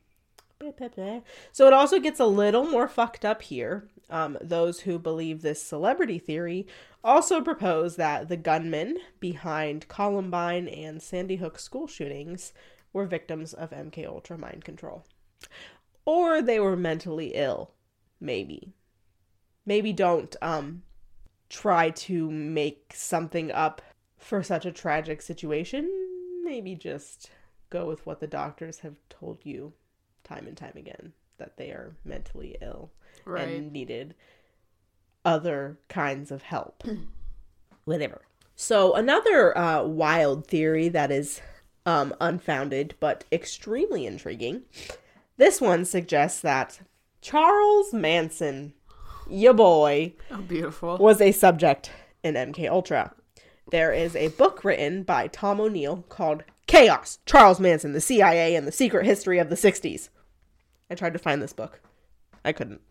so 1.52 1.68
it 1.68 1.74
also 1.74 2.00
gets 2.00 2.20
a 2.20 2.26
little 2.26 2.66
more 2.66 2.88
fucked 2.88 3.24
up 3.24 3.42
here. 3.42 3.88
Um, 4.10 4.38
those 4.42 4.82
who 4.82 5.00
believe 5.00 5.42
this 5.42 5.64
celebrity 5.64 6.20
theory 6.20 6.68
also 7.04 7.42
propose 7.42 7.96
that 7.96 8.28
the 8.28 8.38
gunmen 8.38 8.98
behind 9.20 9.88
Columbine 9.88 10.68
and 10.68 11.02
Sandy 11.02 11.38
Hook 11.38 11.60
school 11.60 11.88
shootings 11.88 12.52
were 12.92 13.06
victims 13.06 13.54
of 13.54 13.70
MK 13.70 14.06
Ultra 14.06 14.38
mind 14.38 14.66
control, 14.66 15.06
or 16.06 16.42
they 16.42 16.60
were 16.60 16.76
mentally 16.76 17.32
ill. 17.36 17.72
Maybe 18.20 18.74
maybe 19.66 19.94
don't 19.94 20.36
um 20.42 20.82
try 21.48 21.92
to 21.92 22.30
make 22.30 22.92
something 22.94 23.52
up 23.52 23.82
for 24.18 24.44
such 24.44 24.66
a 24.66 24.72
tragic 24.72 25.22
situation. 25.22 26.09
Maybe 26.50 26.74
just 26.74 27.30
go 27.70 27.86
with 27.86 28.04
what 28.08 28.20
the 28.20 28.26
doctors 28.28 28.80
have 28.80 28.96
told 29.08 29.38
you 29.44 29.72
time 30.24 30.48
and 30.48 30.58
time 30.58 30.74
again 30.76 31.14
that 31.38 31.58
they 31.58 31.70
are 31.70 31.96
mentally 32.04 32.58
ill 32.60 32.90
Right. 33.24 33.48
and 33.48 33.72
needed 33.72 34.16
other 35.24 35.78
kinds 35.90 36.32
of 36.32 36.42
help. 36.42 36.84
Whatever. 37.86 38.22
So 38.56 38.94
another 38.96 39.56
uh, 39.56 39.84
wild 39.84 40.48
theory 40.48 40.90
that 40.90 41.12
is 41.12 41.40
um, 41.86 42.16
unfounded 42.20 42.96
but 43.00 43.26
extremely 43.32 44.06
intriguing. 44.08 44.64
This 45.38 45.62
one 45.62 45.86
suggests 45.86 46.42
that 46.42 46.80
Charles 47.22 47.94
Manson, 47.94 48.74
your 49.30 49.54
boy, 49.54 50.14
oh, 50.32 50.38
beautiful. 50.38 50.98
was 50.98 51.22
a 51.22 51.32
subject 51.32 51.92
in 52.24 52.34
MK 52.34 52.68
Ultra. 52.70 53.14
There 53.72 53.94
is 53.94 54.16
a 54.16 54.30
book 54.30 54.64
written 54.64 55.04
by 55.04 55.28
Tom 55.28 55.62
O'Neill 55.62 56.04
called 56.10 56.44
Chaos: 56.66 57.20
Charles 57.26 57.60
Manson, 57.60 57.94
the 57.94 58.02
CIA, 58.02 58.56
and 58.56 58.68
the 58.68 58.72
Secret 58.72 59.06
History 59.06 59.38
of 59.38 59.50
the 59.50 59.56
60s. 59.56 60.10
I 60.90 60.96
tried 60.96 61.14
to 61.14 61.20
find 61.20 61.42
this 61.42 61.54
book. 61.54 61.82
I 62.44 62.52
couldn't. 62.52 62.82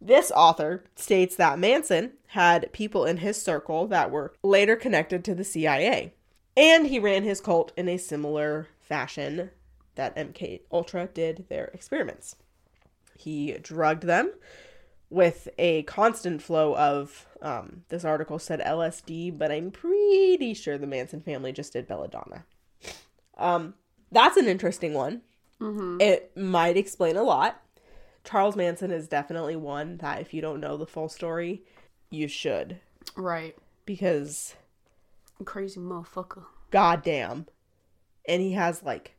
This 0.00 0.32
author 0.32 0.84
states 0.96 1.36
that 1.36 1.58
Manson 1.58 2.12
had 2.28 2.72
people 2.72 3.04
in 3.04 3.18
his 3.18 3.40
circle 3.40 3.86
that 3.88 4.10
were 4.10 4.32
later 4.42 4.76
connected 4.76 5.24
to 5.24 5.34
the 5.34 5.44
CIA, 5.44 6.14
and 6.56 6.86
he 6.86 6.98
ran 6.98 7.22
his 7.24 7.40
cult 7.40 7.72
in 7.76 7.88
a 7.88 7.96
similar 7.96 8.68
fashion 8.80 9.50
that 9.94 10.16
MK 10.16 10.62
Ultra 10.72 11.08
did 11.08 11.46
their 11.48 11.66
experiments. 11.74 12.36
He 13.16 13.52
drugged 13.52 14.04
them 14.04 14.32
with 15.10 15.48
a 15.58 15.82
constant 15.84 16.42
flow 16.42 16.76
of 16.76 17.26
um, 17.40 17.82
this 17.88 18.04
article 18.04 18.38
said 18.38 18.60
LSD, 18.60 19.36
but 19.38 19.50
I'm 19.50 19.70
pretty 19.70 20.52
sure 20.54 20.76
the 20.76 20.86
Manson 20.86 21.20
family 21.20 21.52
just 21.52 21.72
did 21.72 21.86
belladonna. 21.88 22.44
Um, 23.38 23.74
that's 24.12 24.36
an 24.36 24.46
interesting 24.46 24.94
one. 24.94 25.22
It 26.00 26.36
might 26.36 26.76
explain 26.76 27.16
a 27.16 27.22
lot. 27.24 27.60
Charles 28.22 28.54
Manson 28.54 28.90
is 28.92 29.08
definitely 29.08 29.56
one 29.56 29.96
that 29.98 30.20
if 30.20 30.32
you 30.32 30.40
don't 30.40 30.60
know 30.60 30.76
the 30.76 30.86
full 30.86 31.08
story, 31.08 31.62
you 32.10 32.28
should 32.28 32.78
Right. 33.16 33.56
because 33.86 34.54
Crazy 35.44 35.80
motherfucker. 35.80 36.44
goddamn, 36.70 37.46
and 38.28 38.40
he 38.42 38.52
has 38.52 38.82
like 38.84 39.16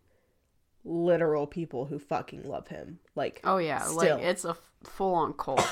literal 0.85 1.45
people 1.47 1.85
who 1.85 1.99
fucking 1.99 2.43
love 2.43 2.67
him. 2.69 2.99
Like 3.15 3.41
Oh 3.43 3.57
yeah, 3.57 3.79
Still. 3.79 4.17
like 4.17 4.23
it's 4.23 4.45
a 4.45 4.55
full 4.83 5.13
on 5.13 5.33
cult. 5.33 5.65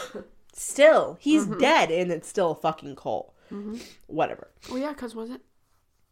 still 0.54 1.18
he's 1.20 1.46
dead 1.46 1.92
and 1.92 2.12
it's 2.12 2.28
still 2.28 2.52
a 2.52 2.56
fucking 2.56 2.96
cult. 2.96 3.34
Whatever. 4.08 4.50
well, 4.70 4.80
yeah, 4.80 4.90
because 4.90 5.16
was 5.16 5.30
it? 5.30 5.42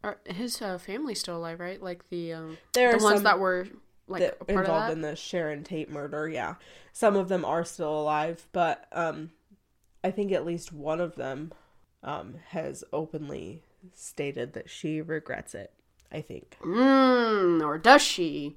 Are, 0.03 0.19
his 0.25 0.61
uh, 0.61 0.77
family's 0.77 1.19
still 1.19 1.37
alive, 1.37 1.59
right? 1.59 1.81
Like 1.81 2.07
the 2.09 2.33
um, 2.33 2.57
There 2.73 2.91
the 2.91 2.99
are 2.99 3.03
ones 3.03 3.23
that 3.23 3.39
were 3.39 3.67
like 4.07 4.21
that 4.21 4.37
a 4.39 4.45
part 4.45 4.59
of 4.59 4.65
involved 4.65 4.93
in 4.93 5.01
the 5.01 5.15
Sharon 5.15 5.63
Tate 5.63 5.89
murder. 5.89 6.29
Yeah, 6.29 6.55
some 6.93 7.15
of 7.15 7.27
them 7.27 7.43
are 7.43 7.65
still 7.65 8.01
alive, 8.01 8.47
but 8.51 8.87
um, 8.91 9.31
I 10.03 10.11
think 10.11 10.31
at 10.31 10.45
least 10.45 10.71
one 10.71 11.01
of 11.01 11.15
them 11.15 11.51
um 12.03 12.35
has 12.49 12.83
openly 12.93 13.63
stated 13.93 14.53
that 14.53 14.69
she 14.69 15.01
regrets 15.01 15.55
it. 15.55 15.73
I 16.11 16.21
think. 16.21 16.55
Mm, 16.61 17.61
or 17.65 17.77
does 17.77 18.01
she? 18.01 18.55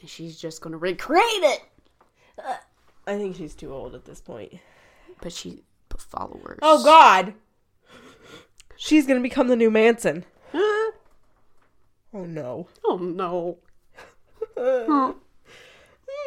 And 0.00 0.08
she's 0.10 0.38
just 0.38 0.60
gonna 0.60 0.76
recreate 0.76 1.22
it. 1.24 1.60
I 3.06 3.16
think 3.16 3.36
she's 3.36 3.54
too 3.54 3.72
old 3.72 3.94
at 3.94 4.04
this 4.04 4.20
point. 4.20 4.54
But 5.20 5.32
she 5.32 5.62
put 5.88 6.00
followers. 6.00 6.58
Oh 6.62 6.84
God, 6.84 7.34
she's 8.76 9.06
gonna 9.06 9.20
become 9.20 9.48
the 9.48 9.56
new 9.56 9.70
Manson. 9.70 10.24
oh 10.54 10.92
no. 12.12 12.68
Oh 12.84 12.96
no. 12.96 13.58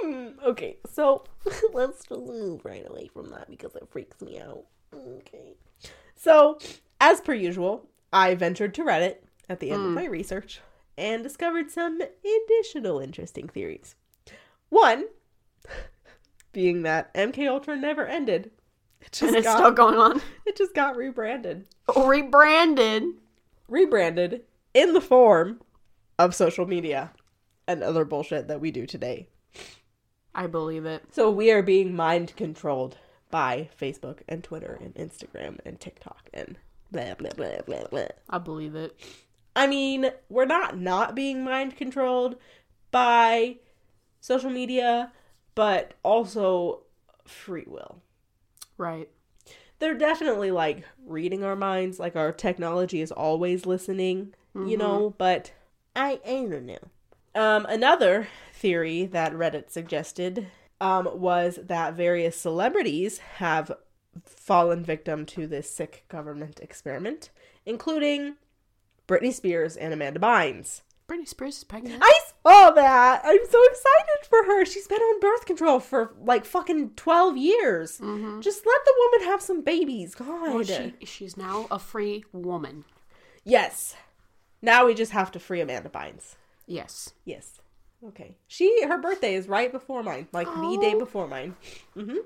Hmm, 0.02 0.30
okay, 0.46 0.78
so 0.92 1.24
let's 1.74 2.06
just 2.06 2.22
move 2.22 2.66
right 2.66 2.86
away 2.88 3.08
from 3.08 3.30
that 3.30 3.50
because 3.50 3.76
it 3.76 3.88
freaks 3.90 4.22
me 4.22 4.40
out. 4.40 4.66
Okay. 4.94 5.56
So, 6.16 6.60
as 7.00 7.22
per 7.22 7.34
usual, 7.34 7.88
I 8.12 8.36
ventured 8.36 8.74
to 8.76 8.84
Reddit 8.84 9.18
at 9.50 9.60
the 9.60 9.72
end 9.72 9.86
of 9.86 9.92
my 9.92 10.06
research 10.06 10.60
and 10.98 11.24
discovered 11.24 11.70
some 11.72 12.02
additional 12.02 13.00
interesting 13.00 13.48
theories. 13.48 13.96
One 14.70 15.06
being 16.56 16.84
that 16.84 17.14
MK 17.14 17.48
Ultra 17.50 17.76
never 17.76 18.08
ended. 18.08 18.50
It 19.02 19.12
just 19.12 19.24
And 19.24 19.36
it's 19.36 19.46
got 19.46 19.58
still 19.58 19.72
going 19.72 19.98
on. 19.98 20.22
it 20.46 20.58
just 20.58 20.74
got 20.74 20.96
rebranded. 20.96 21.66
Rebranded. 21.96 23.04
Rebranded 23.68 24.42
in 24.74 24.94
the 24.94 25.02
form 25.02 25.62
of 26.18 26.34
social 26.34 26.66
media 26.66 27.12
and 27.68 27.84
other 27.84 28.06
bullshit 28.06 28.48
that 28.48 28.62
we 28.62 28.72
do 28.72 28.86
today. 28.86 29.28
I 30.34 30.48
believe 30.48 30.86
it. 30.86 31.04
So 31.12 31.30
we 31.30 31.52
are 31.52 31.62
being 31.62 31.94
mind 31.94 32.36
controlled 32.38 32.98
by 33.30 33.70
Facebook 33.80 34.20
and 34.30 34.42
Twitter 34.44 34.80
and 34.82 34.96
Instagram 34.96 35.60
and 35.66 35.80
TikTok 35.80 36.30
and 36.34 36.58
blah 36.90 37.16
blah 37.16 37.32
blah 37.36 37.62
blah 37.66 37.88
blah. 37.90 38.08
I 38.30 38.38
believe 38.38 38.76
it. 38.76 38.98
I 39.58 39.68
mean, 39.68 40.10
we're 40.30 40.46
not 40.46 40.78
not 40.78 41.16
being 41.16 41.44
mind 41.44 41.76
controlled 41.76 42.38
by 42.92 43.58
social 44.22 44.50
media, 44.50 45.12
but 45.56 45.94
also 46.04 46.84
free 47.26 47.66
will. 47.66 48.02
Right. 48.78 49.10
They're 49.80 49.98
definitely 49.98 50.52
like 50.52 50.84
reading 51.06 51.44
our 51.44 51.56
minds, 51.56 52.00
like 52.00 52.16
our 52.16 52.32
technology 52.32 53.02
is 53.02 53.12
always 53.12 53.66
listening, 53.66 54.34
you 54.54 54.78
know, 54.78 55.14
but 55.18 55.52
I 55.96 56.20
I 56.26 56.46
don't 56.50 56.66
know. 56.66 56.80
Um 57.34 57.66
another 57.68 58.28
theory 58.54 59.06
that 59.08 59.34
Reddit 59.34 59.70
suggested 59.70 60.48
um 60.80 61.10
was 61.14 61.60
that 61.64 61.94
various 61.94 62.38
celebrities 62.40 63.18
have 63.38 63.72
fallen 64.24 64.84
victim 64.84 65.26
to 65.26 65.46
this 65.48 65.70
sick 65.70 66.06
government 66.08 66.60
experiment, 66.62 67.32
including 67.66 68.36
Britney 69.08 69.34
Spears 69.34 69.76
and 69.76 69.94
Amanda 69.94 70.20
Bynes. 70.20 70.82
Britney 71.08 71.28
Spears 71.28 71.58
is 71.58 71.64
pregnant. 71.64 72.02
I 72.02 72.20
saw 72.46 72.72
that. 72.72 73.22
I'm 73.24 73.46
so 73.50 73.60
excited 73.66 74.28
for 74.30 74.44
her. 74.46 74.66
She's 74.66 74.88
been 74.88 75.02
on 75.02 75.20
birth 75.20 75.46
control 75.46 75.80
for 75.80 76.14
like 76.24 76.46
fucking 76.46 76.92
12 76.96 77.38
years. 77.38 77.98
Just 77.98 78.66
let 78.66 78.86
the 78.86 78.94
woman 78.98 79.28
have 79.30 79.42
some 79.42 79.62
babies. 79.62 80.16
God. 80.16 80.54
Well, 80.54 80.64
she, 80.64 80.94
she's 81.06 81.38
now 81.38 81.68
a 81.72 81.80
free 81.80 82.24
woman. 82.32 82.86
Yes. 83.44 83.96
Now 84.62 84.86
we 84.86 84.94
just 84.94 85.12
have 85.12 85.32
to 85.34 85.40
free 85.40 85.62
Amanda 85.62 85.90
Bynes. 85.90 86.36
Yes. 86.68 87.14
Yes. 87.26 87.60
Okay. 88.06 88.36
She 88.48 88.84
her 88.86 88.98
birthday 89.00 89.36
is 89.36 89.48
right 89.48 89.72
before 89.72 90.04
mine, 90.04 90.28
like 90.32 90.48
the 90.48 90.78
day 90.82 90.94
Oh. 90.96 91.00
before 91.00 91.28
mine. 91.28 91.56
Mhm. 91.96 92.18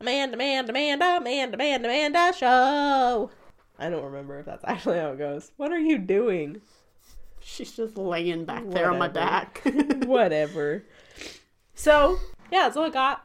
Amanda, 0.00 0.34
Amanda, 0.36 0.70
Amanda, 0.72 1.16
Amanda, 1.18 1.54
Amanda, 1.56 1.88
Amanda 1.88 2.32
show. 2.36 3.30
I 3.78 3.88
don't 3.90 4.04
remember 4.04 4.38
if 4.40 4.46
that's 4.46 4.64
actually 4.66 4.98
how 4.98 5.12
it 5.12 5.18
goes. 5.18 5.52
What 5.56 5.72
are 5.72 5.78
you 5.78 5.98
doing? 5.98 6.60
She's 7.48 7.70
just 7.70 7.96
laying 7.96 8.44
back 8.44 8.68
there 8.70 8.90
on 8.90 8.98
my 8.98 9.06
back. 9.06 9.62
Whatever. 10.04 10.82
So 11.76 12.18
yeah, 12.50 12.64
that's 12.64 12.76
all 12.76 12.86
I 12.86 12.90
got. 12.90 13.24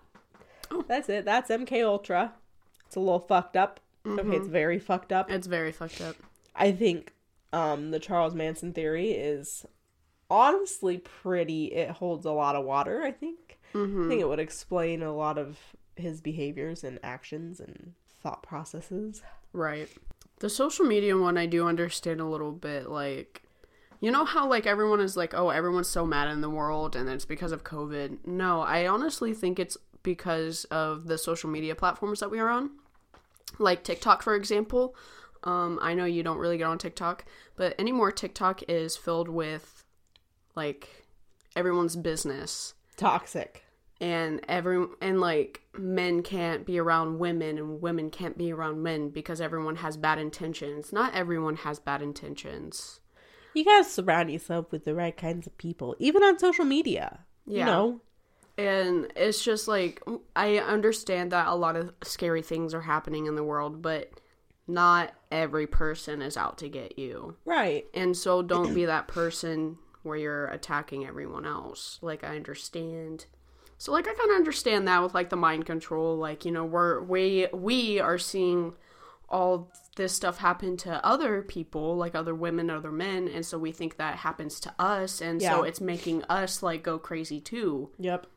Oh. 0.69 0.85
That's 0.87 1.09
it. 1.09 1.25
That's 1.25 1.49
MK 1.49 1.83
Ultra. 1.83 2.33
It's 2.85 2.95
a 2.95 2.99
little 2.99 3.19
fucked 3.19 3.57
up. 3.57 3.79
Okay, 4.05 4.35
it's 4.37 4.47
very 4.47 4.77
fucked 4.77 5.11
up. 5.11 5.31
it's 5.31 5.47
very 5.47 5.71
fucked 5.71 6.01
up. 6.01 6.15
I 6.55 6.71
think 6.71 7.13
um, 7.51 7.89
the 7.89 7.99
Charles 7.99 8.35
Manson 8.35 8.73
theory 8.73 9.09
is 9.09 9.65
honestly 10.29 10.99
pretty. 10.99 11.65
It 11.65 11.89
holds 11.89 12.25
a 12.25 12.31
lot 12.31 12.55
of 12.55 12.63
water. 12.63 13.01
I 13.01 13.11
think. 13.11 13.59
I 13.73 13.77
think 14.07 14.21
it 14.21 14.27
would 14.27 14.39
explain 14.39 15.01
a 15.01 15.15
lot 15.15 15.39
of 15.39 15.57
his 15.95 16.21
behaviors 16.21 16.83
and 16.83 16.99
actions 17.01 17.59
and 17.59 17.93
thought 18.21 18.43
processes. 18.43 19.23
Right. 19.51 19.89
The 20.39 20.49
social 20.49 20.85
media 20.85 21.17
one 21.17 21.37
I 21.39 21.47
do 21.47 21.67
understand 21.67 22.21
a 22.21 22.25
little 22.25 22.51
bit 22.51 22.87
like 22.89 23.43
you 24.01 24.11
know 24.11 24.25
how 24.25 24.49
like 24.49 24.65
everyone 24.67 24.99
is 24.99 25.15
like, 25.15 25.33
"Oh, 25.33 25.49
everyone's 25.49 25.87
so 25.87 26.05
mad 26.05 26.27
in 26.27 26.41
the 26.41 26.49
world 26.49 26.95
and 26.95 27.07
it's 27.07 27.23
because 27.25 27.53
of 27.53 27.63
COVID." 27.63 28.25
No, 28.27 28.61
I 28.61 28.87
honestly 28.87 29.33
think 29.33 29.59
it's 29.59 29.77
because 30.03 30.65
of 30.65 31.05
the 31.07 31.17
social 31.17 31.49
media 31.49 31.75
platforms 31.75 32.19
that 32.19 32.31
we 32.31 32.39
are 32.39 32.49
on. 32.49 32.71
Like 33.59 33.83
TikTok 33.83 34.23
for 34.23 34.35
example. 34.35 34.95
Um 35.43 35.79
I 35.81 35.93
know 35.93 36.05
you 36.05 36.23
don't 36.23 36.37
really 36.39 36.57
get 36.57 36.65
on 36.67 36.77
TikTok, 36.79 37.25
but 37.55 37.79
anymore 37.79 38.11
TikTok 38.11 38.63
is 38.67 38.97
filled 38.97 39.29
with 39.29 39.83
like 40.55 41.05
everyone's 41.55 41.95
business 41.95 42.73
Toxic. 42.97 43.63
and 43.99 44.39
every 44.47 44.85
and 45.01 45.19
like 45.19 45.61
men 45.77 46.23
can't 46.23 46.65
be 46.65 46.79
around 46.79 47.19
women 47.19 47.57
and 47.57 47.81
women 47.81 48.09
can't 48.09 48.37
be 48.37 48.51
around 48.53 48.81
men 48.81 49.09
because 49.09 49.41
everyone 49.41 49.75
has 49.77 49.97
bad 49.97 50.17
intentions. 50.17 50.91
Not 50.93 51.13
everyone 51.13 51.57
has 51.57 51.77
bad 51.77 52.01
intentions. 52.01 53.00
You 53.53 53.65
gotta 53.65 53.83
surround 53.83 54.31
yourself 54.31 54.71
with 54.71 54.85
the 54.85 54.95
right 54.95 55.15
kinds 55.15 55.45
of 55.47 55.57
people, 55.57 55.95
even 55.99 56.23
on 56.23 56.39
social 56.39 56.65
media. 56.65 57.19
Yeah. 57.45 57.59
You 57.59 57.65
know, 57.65 58.01
And 58.57 59.11
it's 59.15 59.43
just 59.43 59.67
like 59.67 60.01
I 60.35 60.57
understand 60.57 61.31
that 61.31 61.47
a 61.47 61.55
lot 61.55 61.75
of 61.75 61.91
scary 62.03 62.41
things 62.41 62.73
are 62.73 62.81
happening 62.81 63.25
in 63.25 63.35
the 63.35 63.43
world, 63.43 63.81
but 63.81 64.11
not 64.67 65.13
every 65.31 65.67
person 65.67 66.21
is 66.21 66.37
out 66.37 66.57
to 66.59 66.69
get 66.69 66.97
you. 66.97 67.35
right? 67.45 67.85
And 67.93 68.15
so 68.15 68.41
don't 68.41 68.73
be 68.73 68.85
that 68.85 69.07
person 69.07 69.77
where 70.03 70.17
you're 70.17 70.47
attacking 70.47 71.05
everyone 71.05 71.45
else. 71.45 71.99
Like 72.01 72.23
I 72.23 72.35
understand. 72.35 73.25
So 73.77 73.91
like 73.91 74.07
I 74.07 74.13
kind 74.13 74.29
of 74.31 74.35
understand 74.37 74.87
that 74.87 75.01
with 75.01 75.13
like 75.13 75.29
the 75.29 75.35
mind 75.35 75.65
control 75.65 76.15
like 76.15 76.45
you 76.45 76.51
know 76.51 76.63
we're 76.63 77.01
we 77.01 77.47
we 77.51 77.99
are 77.99 78.17
seeing 78.19 78.75
all 79.31 79.71
this 79.95 80.13
stuff 80.13 80.37
happened 80.37 80.79
to 80.79 81.03
other 81.05 81.41
people 81.41 81.97
like 81.97 82.13
other 82.15 82.33
women 82.35 82.69
other 82.69 82.91
men 82.91 83.27
and 83.27 83.45
so 83.45 83.57
we 83.57 83.71
think 83.71 83.97
that 83.97 84.17
happens 84.17 84.59
to 84.59 84.73
us 84.79 85.21
and 85.21 85.41
so 85.41 85.63
it's 85.63 85.81
making 85.81 86.23
us 86.29 86.61
like 86.61 86.83
go 86.83 86.97
crazy 86.99 87.39
too. 87.41 87.89
Yep. 87.99 88.27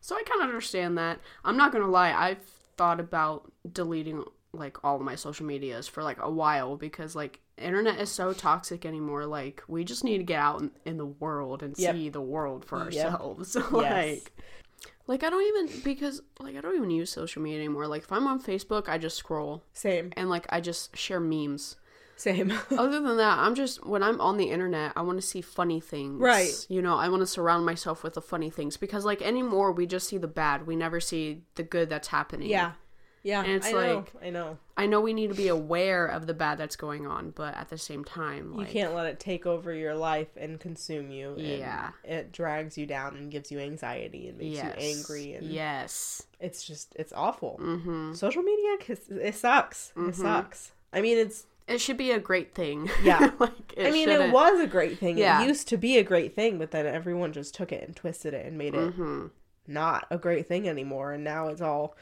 So 0.00 0.16
I 0.16 0.22
kind 0.22 0.40
of 0.42 0.48
understand 0.48 0.96
that. 0.98 1.18
I'm 1.44 1.56
not 1.56 1.72
going 1.72 1.84
to 1.84 1.90
lie, 1.90 2.12
I've 2.12 2.42
thought 2.76 3.00
about 3.00 3.50
deleting 3.70 4.24
like 4.52 4.82
all 4.84 4.96
of 4.96 5.02
my 5.02 5.14
social 5.14 5.44
medias 5.44 5.86
for 5.88 6.02
like 6.02 6.18
a 6.22 6.30
while 6.30 6.76
because 6.76 7.14
like 7.14 7.40
internet 7.58 8.00
is 8.00 8.10
so 8.10 8.32
toxic 8.32 8.86
anymore 8.86 9.26
like 9.26 9.62
we 9.68 9.84
just 9.84 10.04
need 10.04 10.18
to 10.18 10.24
get 10.24 10.38
out 10.40 10.60
in, 10.62 10.70
in 10.86 10.96
the 10.96 11.04
world 11.04 11.62
and 11.62 11.76
Yep. 11.76 11.94
see 11.94 12.08
the 12.08 12.20
world 12.20 12.64
for 12.64 12.78
Yep. 12.78 13.04
ourselves 13.04 13.56
like 13.72 14.32
like 15.08 15.24
i 15.24 15.30
don't 15.30 15.42
even 15.42 15.80
because 15.82 16.22
like 16.38 16.54
i 16.56 16.60
don't 16.60 16.76
even 16.76 16.90
use 16.90 17.10
social 17.10 17.42
media 17.42 17.58
anymore 17.58 17.88
like 17.88 18.02
if 18.02 18.12
i'm 18.12 18.26
on 18.28 18.40
facebook 18.40 18.88
i 18.88 18.96
just 18.96 19.16
scroll 19.16 19.64
Same. 19.72 20.12
and 20.16 20.30
like 20.30 20.46
i 20.50 20.60
just 20.60 20.96
share 20.96 21.18
memes 21.18 21.74
Same. 22.16 22.52
other 22.70 23.00
than 23.00 23.16
that 23.16 23.38
i'm 23.38 23.54
just 23.56 23.84
when 23.84 24.02
i'm 24.04 24.20
on 24.20 24.36
the 24.36 24.50
internet 24.50 24.92
i 24.94 25.02
want 25.02 25.18
to 25.20 25.26
see 25.26 25.40
funny 25.40 25.80
things 25.80 26.20
Right. 26.20 26.66
you 26.68 26.80
know 26.82 26.96
i 26.96 27.08
want 27.08 27.22
to 27.22 27.26
surround 27.26 27.66
myself 27.66 28.04
with 28.04 28.14
the 28.14 28.22
funny 28.22 28.50
things 28.50 28.76
because 28.76 29.04
like 29.04 29.20
anymore 29.22 29.72
we 29.72 29.86
just 29.86 30.08
see 30.08 30.18
the 30.18 30.28
bad 30.28 30.66
we 30.66 30.76
never 30.76 31.00
see 31.00 31.42
the 31.56 31.62
good 31.64 31.88
that's 31.88 32.08
happening 32.08 32.50
yeah. 32.50 32.72
Yeah. 33.28 33.42
And 33.42 33.52
it's 33.52 33.66
I 33.66 33.72
know. 33.72 33.94
like- 33.96 34.12
I 34.26 34.30
know. 34.30 34.58
i 34.76 34.86
know 34.86 35.00
we 35.00 35.12
need 35.12 35.28
to 35.28 35.34
be 35.34 35.48
aware 35.48 36.06
of 36.06 36.26
the 36.26 36.34
bad 36.34 36.56
that's 36.58 36.76
going 36.76 37.06
on 37.06 37.30
but 37.30 37.54
at 37.56 37.68
the 37.68 37.76
same 37.78 38.04
time 38.04 38.54
You 38.58 38.64
can't 38.64 38.94
let 38.94 39.06
it 39.06 39.18
take 39.20 39.44
over 39.44 39.72
your 39.74 39.94
life 39.94 40.28
and 40.36 40.58
consume 40.58 41.10
you. 41.10 41.30
and 41.32 41.40
Yeah. 41.42 41.90
It 42.04 42.32
drags 42.32 42.78
you 42.78 42.86
down 42.86 43.16
and 43.16 43.30
gives 43.30 43.50
you 43.52 43.58
anxiety 43.58 44.28
and 44.28 44.38
makes 44.38 44.56
yes 44.56 44.74
you 44.80 44.88
angry 44.94 45.34
and 45.34 45.46
yes 45.50 46.22
it's 46.40 46.62
just 46.64 46.94
it's 46.96 47.12
awful. 47.12 47.58
mm-hmm. 47.62 48.14
Social 48.14 48.42
media 48.42 48.76
it 49.20 49.34
sucks. 49.34 49.92
It 49.96 50.14
sucks. 50.14 50.72
I 50.92 51.00
mean 51.02 51.18
it's 51.18 51.46
it 51.66 51.82
should 51.82 51.98
be 51.98 52.12
a 52.12 52.18
great 52.18 52.54
thing 52.54 52.88
Yeah. 53.02 53.32
like 53.38 53.74
I 53.78 53.90
mean 53.90 54.08
it 54.08 54.12
shouldn't- 54.12 54.32
was 54.32 54.58
a 54.60 54.66
great 54.66 54.98
thing. 54.98 55.18
Yeah. 55.18 55.42
It 55.42 55.48
used 55.48 55.68
to 55.68 55.76
be 55.76 55.98
a 55.98 56.02
great 56.04 56.34
thing, 56.34 56.56
but 56.58 56.70
then 56.70 56.86
everyone 56.86 57.32
just 57.34 57.54
took 57.54 57.72
it 57.72 57.82
and 57.86 57.94
twisted 57.94 58.32
it 58.32 58.46
and 58.46 58.56
made 58.56 58.74
it 58.74 58.96
Mhm. 58.96 59.30
not 59.66 60.06
a 60.10 60.16
great 60.16 60.46
thing 60.46 60.66
anymore 60.68 61.12
and 61.12 61.22
now 61.24 61.48
it's 61.48 61.60
all 61.60 61.94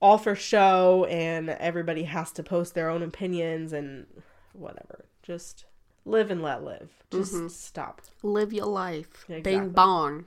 all 0.00 0.18
for 0.18 0.34
show 0.34 1.06
and 1.08 1.50
everybody 1.50 2.04
has 2.04 2.32
to 2.32 2.42
post 2.42 2.74
their 2.74 2.88
own 2.88 3.02
opinions 3.02 3.72
and 3.72 4.06
whatever. 4.52 5.04
Just 5.22 5.64
live 6.04 6.30
and 6.30 6.42
let 6.42 6.62
live. 6.62 6.90
Just 7.10 7.50
stop. 7.50 8.02
live 8.22 8.52
your 8.52 8.66
life 8.66 9.24
Exactly. 9.28 9.40
bing 9.42 9.70
bong 9.70 10.24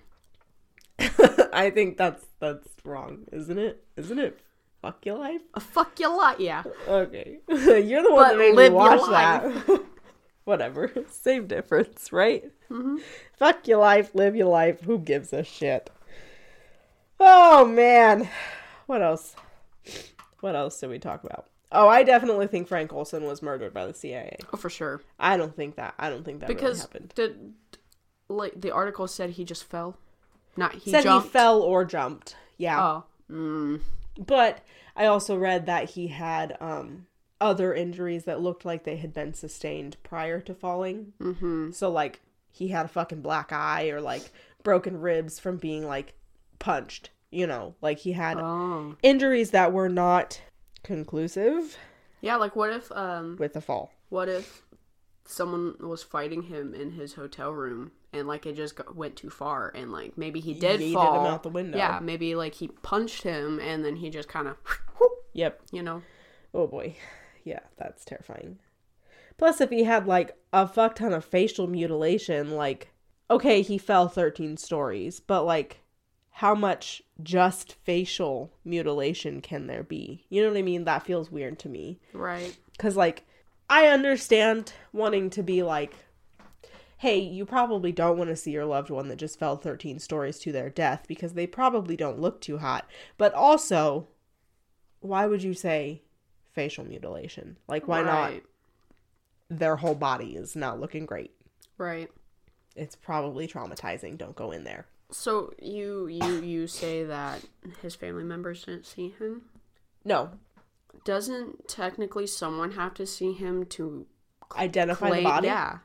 I 1.53 1.69
think 1.69 1.97
that's 1.97 2.25
that's 2.39 2.67
wrong, 2.83 3.25
isn't 3.31 3.57
it? 3.57 3.83
Isn't 3.95 4.19
it? 4.19 4.39
Fuck 4.81 5.05
your 5.05 5.17
life. 5.17 5.41
Uh, 5.53 5.59
fuck 5.59 5.99
your 5.99 6.15
life 6.17 6.39
yeah 6.39 6.63
Okay, 6.87 7.39
you're 7.49 8.03
the 8.03 8.13
one 8.13 8.23
But 8.23 8.29
that 8.31 8.37
made 8.37 8.55
live 8.55 8.73
me 8.73 8.77
your 8.79 8.97
watch 8.97 9.09
that. 9.09 9.81
Whatever, 10.45 10.91
same 11.09 11.47
difference, 11.47 12.11
right? 12.11 12.51
Fuck 13.37 13.67
your 13.67 13.79
life, 13.79 14.15
live 14.15 14.35
your 14.35 14.47
life. 14.47 14.81
Who 14.81 14.97
gives 14.99 15.31
a 15.31 15.43
shit? 15.43 15.89
Oh 17.19 17.65
man, 17.65 18.27
what 18.87 19.01
else? 19.01 19.35
What 20.41 20.55
else 20.55 20.79
did 20.79 20.89
we 20.89 20.99
talk 20.99 21.23
about? 21.23 21.47
Oh, 21.71 21.87
I 21.87 22.03
definitely 22.03 22.47
think 22.47 22.67
Frank 22.67 22.91
Olson 22.93 23.25
was 23.25 23.41
murdered 23.41 23.73
by 23.73 23.85
the 23.85 23.93
CIA. 23.93 24.37
oh 24.53 24.57
for 24.57 24.69
sure 24.69 25.01
I 25.19 25.37
don't 25.37 25.55
think 25.55 25.75
that. 25.75 25.93
I 25.99 26.09
don't 26.09 26.23
think 26.23 26.39
that 26.39 26.49
really 26.49 26.55
because 26.61 26.81
happened. 26.81 27.13
did 27.15 27.53
like 28.27 28.59
the 28.59 28.71
article 28.71 29.07
said 29.07 29.31
he 29.31 29.43
just 29.43 29.63
fell 29.63 29.97
not 30.57 30.73
he 30.75 30.91
Said 30.91 31.03
jumped 31.03 31.27
he 31.27 31.31
fell 31.31 31.61
or 31.61 31.85
jumped. 31.85 32.35
Yeah. 32.57 32.81
oh 32.81 33.03
mm. 33.31 33.81
But 34.17 34.63
I 34.95 35.05
also 35.05 35.37
read 35.37 35.65
that 35.67 35.91
he 35.91 36.07
had 36.07 36.57
um 36.59 37.05
other 37.41 37.73
injuries 37.73 38.25
that 38.25 38.41
looked 38.41 38.65
like 38.65 38.83
they 38.83 38.97
had 38.97 39.13
been 39.13 39.33
sustained 39.33 39.95
prior 40.03 40.41
to 40.41 40.53
falling. 40.53 41.13
mm-hmm 41.21 41.71
So 41.71 41.89
like 41.89 42.21
he 42.51 42.69
had 42.69 42.85
a 42.85 42.89
fucking 42.89 43.21
black 43.21 43.51
eye 43.53 43.89
or 43.89 44.01
like 44.01 44.31
broken 44.63 44.99
ribs 44.99 45.39
from 45.39 45.57
being 45.57 45.85
like 45.87 46.15
punched, 46.57 47.11
you 47.31 47.45
know, 47.47 47.75
like 47.81 47.99
he 47.99 48.11
had 48.13 48.37
oh 48.39 48.95
injuries 49.03 49.51
that 49.51 49.71
were 49.73 49.89
not 49.89 50.41
conclusive 50.83 51.77
yeah 52.21 52.35
like 52.37 52.55
what 52.55 52.69
if 52.71 52.91
um 52.93 53.35
with 53.39 53.53
the 53.53 53.61
fall. 53.61 53.91
what 54.09 54.27
if 54.29 54.61
someone 55.25 55.75
was 55.79 56.01
fighting 56.03 56.43
him 56.43 56.73
in 56.73 56.91
his 56.91 57.13
hotel 57.13 57.51
room 57.51 57.91
and 58.13 58.27
like 58.27 58.45
it 58.45 58.55
just 58.55 58.75
got, 58.75 58.95
went 58.95 59.15
too 59.15 59.29
far 59.29 59.71
and 59.75 59.91
like 59.91 60.17
maybe 60.17 60.39
he 60.39 60.53
did 60.53 60.79
Yeeted 60.79 60.93
fall 60.93 61.19
him 61.25 61.31
out 61.31 61.43
the 61.43 61.49
window. 61.49 61.77
yeah 61.77 61.99
maybe 62.01 62.33
like 62.35 62.55
he 62.55 62.67
punched 62.81 63.23
him 63.23 63.59
and 63.59 63.83
then 63.85 63.95
he 63.97 64.09
just 64.09 64.27
kind 64.29 64.47
of 64.47 64.55
Yep. 65.33 65.61
you 65.71 65.83
know? 65.83 66.01
Oh 66.53 66.67
boy. 66.67 66.95
Yeah, 67.43 67.59
that's 67.77 68.03
terrifying. 68.03 68.59
Plus, 69.37 69.61
if 69.61 69.69
he 69.69 69.83
had 69.83 70.05
like 70.07 70.35
a 70.51 70.67
fuck 70.67 70.95
ton 70.95 71.13
of 71.13 71.23
facial 71.23 71.67
mutilation, 71.67 72.51
like, 72.51 72.91
okay, 73.31 73.61
he 73.61 73.77
fell 73.77 74.07
13 74.09 74.57
stories, 74.57 75.19
but 75.19 75.43
like, 75.43 75.79
how 76.31 76.53
much 76.55 77.01
just 77.21 77.73
facial 77.83 78.53
mutilation 78.63 79.41
can 79.41 79.67
there 79.67 79.83
be? 79.83 80.25
You 80.29 80.41
know 80.41 80.49
what 80.49 80.57
I 80.57 80.61
mean? 80.61 80.85
That 80.85 81.05
feels 81.05 81.31
weird 81.31 81.59
to 81.59 81.69
me. 81.69 81.99
Right. 82.13 82.55
Because, 82.71 82.95
like, 82.95 83.25
I 83.69 83.87
understand 83.87 84.73
wanting 84.93 85.29
to 85.31 85.43
be 85.43 85.63
like, 85.63 85.93
hey, 86.97 87.19
you 87.19 87.45
probably 87.45 87.91
don't 87.91 88.17
want 88.17 88.29
to 88.29 88.35
see 88.35 88.51
your 88.51 88.65
loved 88.65 88.89
one 88.89 89.07
that 89.07 89.15
just 89.17 89.39
fell 89.39 89.55
13 89.55 89.99
stories 89.99 90.39
to 90.39 90.51
their 90.51 90.69
death 90.69 91.05
because 91.07 91.33
they 91.33 91.47
probably 91.47 91.95
don't 91.95 92.19
look 92.19 92.41
too 92.41 92.57
hot. 92.57 92.89
But 93.17 93.33
also, 93.33 94.07
why 94.99 95.25
would 95.25 95.43
you 95.43 95.53
say 95.53 96.01
facial 96.53 96.83
mutilation? 96.83 97.57
Like, 97.67 97.87
why 97.87 98.01
not 98.01 98.33
their 99.49 99.77
whole 99.77 99.95
body 99.95 100.35
is 100.35 100.55
not 100.55 100.79
looking 100.79 101.05
great? 101.05 101.31
Right. 101.77 102.11
It's 102.75 102.95
probably 102.95 103.47
traumatizing. 103.47 104.17
Don't 104.17 104.35
go 104.35 104.51
in 104.51 104.63
there. 104.63 104.85
So 105.11 105.53
you 105.61 106.07
you 106.07 106.41
you 106.41 106.67
say 106.67 107.03
that 107.03 107.41
his 107.81 107.95
family 107.95 108.23
members 108.23 108.65
didn't 108.65 108.85
see 108.85 109.09
him? 109.17 109.43
No, 110.05 110.31
Doesn't 111.03 111.67
technically 111.67 112.27
someone 112.27 112.71
have 112.71 112.93
to 112.95 113.05
see 113.05 113.33
him 113.33 113.65
to 113.67 114.05
identify 114.55 115.17
the 115.17 115.23
body. 115.23 115.47
Yeah. 115.47 115.79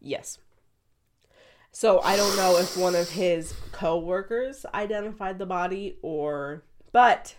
Yes. 0.00 0.38
So 1.72 2.00
I 2.02 2.16
don't 2.16 2.36
know 2.36 2.56
if 2.58 2.76
one 2.76 2.94
of 2.94 3.10
his 3.10 3.52
co-workers 3.72 4.64
identified 4.74 5.38
the 5.38 5.46
body 5.46 5.96
or 6.02 6.62
but 6.92 7.34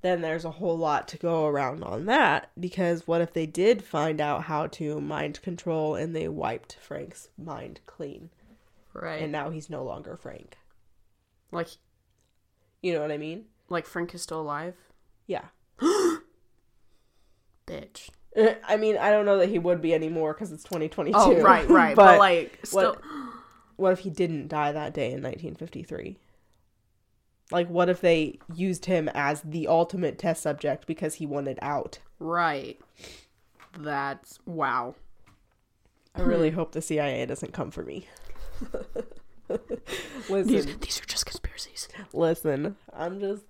then 0.00 0.20
there's 0.22 0.44
a 0.44 0.50
whole 0.50 0.76
lot 0.78 1.08
to 1.08 1.18
go 1.18 1.46
around 1.46 1.82
on 1.82 2.06
that 2.06 2.50
because 2.58 3.06
what 3.06 3.20
if 3.20 3.32
they 3.32 3.46
did 3.46 3.82
find 3.84 4.20
out 4.20 4.44
how 4.44 4.66
to 4.68 5.00
mind 5.00 5.42
control 5.42 5.94
and 5.94 6.14
they 6.14 6.28
wiped 6.28 6.78
Frank's 6.80 7.28
mind 7.36 7.80
clean 7.86 8.30
Right. 8.94 9.22
and 9.22 9.32
now 9.32 9.50
he's 9.50 9.68
no 9.68 9.82
longer 9.84 10.16
Frank. 10.16 10.56
like 11.50 11.68
You 12.82 12.92
know 12.94 13.00
what 13.00 13.10
I 13.12 13.18
mean? 13.18 13.46
like 13.68 13.86
Frank 13.86 14.14
is 14.14 14.22
still 14.22 14.40
alive? 14.40 14.74
Yeah. 15.26 15.44
Bitch. 17.66 18.10
I 18.66 18.76
mean, 18.76 18.96
I 18.98 19.10
don't 19.10 19.26
know 19.26 19.38
that 19.38 19.48
he 19.48 19.58
would 19.58 19.80
be 19.80 19.94
anymore 19.94 20.32
because 20.34 20.50
it's 20.52 20.64
2022. 20.64 21.16
Oh, 21.16 21.40
right, 21.40 21.68
right. 21.70 21.94
but, 21.96 22.18
like 22.18 22.58
still 22.64 22.94
what, 22.94 23.02
what 23.76 23.92
if 23.92 24.00
he 24.00 24.10
didn't 24.10 24.48
die 24.48 24.72
that 24.72 24.92
day 24.92 25.06
in 25.12 25.22
1953? 25.22 26.18
Like, 27.52 27.68
what 27.68 27.88
if 27.88 28.00
they 28.00 28.38
used 28.54 28.86
him 28.86 29.08
as 29.14 29.40
the 29.42 29.68
ultimate 29.68 30.18
test 30.18 30.42
subject 30.42 30.86
because 30.86 31.14
he 31.14 31.26
wanted 31.26 31.58
out? 31.62 31.98
right. 32.18 32.80
That's 33.76 34.38
wow. 34.46 34.94
I 36.14 36.20
really 36.22 36.50
Hmm. 36.50 36.56
hope 36.56 36.72
the 36.72 36.80
CIA 36.82 37.26
doesn't 37.26 37.52
come 37.52 37.72
for 37.72 37.82
me. 37.82 38.06
listen, 40.28 40.46
These 40.52 40.66
these 40.78 41.00
are 41.00 41.06
just 41.06 41.26
conspiracies. 41.26 41.88
listen. 42.12 42.76
I'm 42.92 43.20
just 43.20 43.44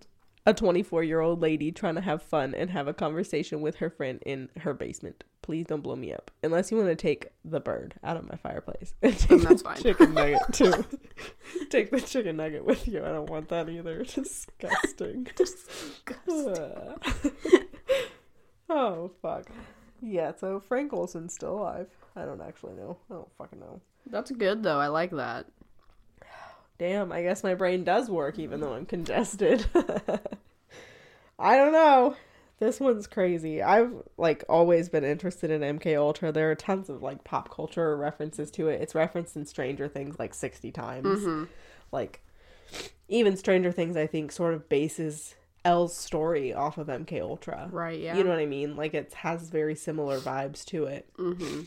a 0.46 0.52
24 0.54 1.02
year 1.04 1.20
old 1.20 1.40
lady 1.40 1.72
trying 1.72 1.94
to 1.94 2.00
have 2.00 2.22
fun 2.22 2.54
and 2.54 2.70
have 2.70 2.86
a 2.88 2.94
conversation 2.94 3.60
with 3.60 3.76
her 3.76 3.90
friend 3.90 4.22
in 4.26 4.48
her 4.60 4.74
basement. 4.74 5.24
Please 5.42 5.66
don't 5.66 5.82
blow 5.82 5.94
me 5.96 6.12
up. 6.12 6.30
Unless 6.42 6.70
you 6.70 6.78
want 6.78 6.88
to 6.88 6.94
take 6.96 7.28
the 7.44 7.60
bird 7.60 7.94
out 8.02 8.16
of 8.16 8.26
my 8.28 8.36
fireplace. 8.36 8.94
And 9.02 9.18
take 9.18 9.42
that's 9.42 9.62
the 9.62 9.68
fine. 9.68 9.82
chicken 9.82 10.14
nugget 10.14 10.40
too. 10.52 10.84
take 11.70 11.90
the 11.90 12.00
chicken 12.00 12.36
nugget 12.38 12.64
with 12.64 12.88
you. 12.88 13.04
I 13.04 13.08
don't 13.08 13.28
want 13.28 13.48
that 13.50 13.68
either. 13.68 14.04
Disgusting. 14.04 15.28
oh 18.68 19.10
fuck. 19.22 19.46
Yeah, 20.00 20.32
so 20.38 20.60
Frank 20.60 20.92
Olson's 20.92 21.34
still 21.34 21.58
alive. 21.58 21.88
I 22.16 22.24
don't 22.24 22.40
actually 22.42 22.74
know. 22.74 22.98
I 23.10 23.14
don't 23.14 23.28
fucking 23.38 23.60
know. 23.60 23.80
That's 24.06 24.30
good 24.30 24.62
though. 24.62 24.78
I 24.78 24.88
like 24.88 25.10
that. 25.12 25.46
Damn, 26.78 27.12
I 27.12 27.22
guess 27.22 27.44
my 27.44 27.54
brain 27.54 27.84
does 27.84 28.10
work 28.10 28.38
even 28.38 28.60
though 28.60 28.74
I'm 28.74 28.86
congested. 28.86 29.66
I 31.38 31.56
don't 31.56 31.72
know. 31.72 32.16
This 32.58 32.80
one's 32.80 33.06
crazy. 33.06 33.62
I've 33.62 33.92
like 34.16 34.44
always 34.48 34.88
been 34.88 35.04
interested 35.04 35.50
in 35.50 35.78
MK 35.78 35.98
Ultra. 35.98 36.32
There 36.32 36.50
are 36.50 36.54
tons 36.54 36.88
of 36.88 37.02
like 37.02 37.24
pop 37.24 37.50
culture 37.54 37.96
references 37.96 38.50
to 38.52 38.68
it. 38.68 38.80
It's 38.80 38.94
referenced 38.94 39.36
in 39.36 39.44
Stranger 39.44 39.88
Things 39.88 40.18
like 40.18 40.34
60 40.34 40.70
times. 40.72 41.06
Mm-hmm. 41.06 41.44
Like 41.90 42.22
even 43.08 43.36
Stranger 43.36 43.72
Things 43.72 43.96
I 43.96 44.06
think 44.06 44.32
sort 44.32 44.54
of 44.54 44.68
bases 44.68 45.34
El's 45.64 45.96
story 45.96 46.52
off 46.52 46.78
of 46.78 46.88
MK 46.88 47.20
Ultra. 47.22 47.68
Right, 47.72 47.98
yeah. 47.98 48.16
You 48.16 48.22
know 48.22 48.30
what 48.30 48.38
I 48.38 48.46
mean? 48.46 48.76
Like 48.76 48.94
it 48.94 49.14
has 49.14 49.48
very 49.48 49.74
similar 49.74 50.20
vibes 50.20 50.64
to 50.66 50.84
it 50.84 51.08
mm-hmm. 51.18 51.62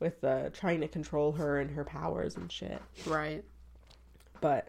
With 0.00 0.24
uh 0.24 0.48
trying 0.50 0.80
to 0.80 0.88
control 0.88 1.32
her 1.32 1.60
and 1.60 1.70
her 1.72 1.84
powers 1.84 2.36
and 2.36 2.50
shit. 2.50 2.82
Right. 3.06 3.44
but 4.40 4.68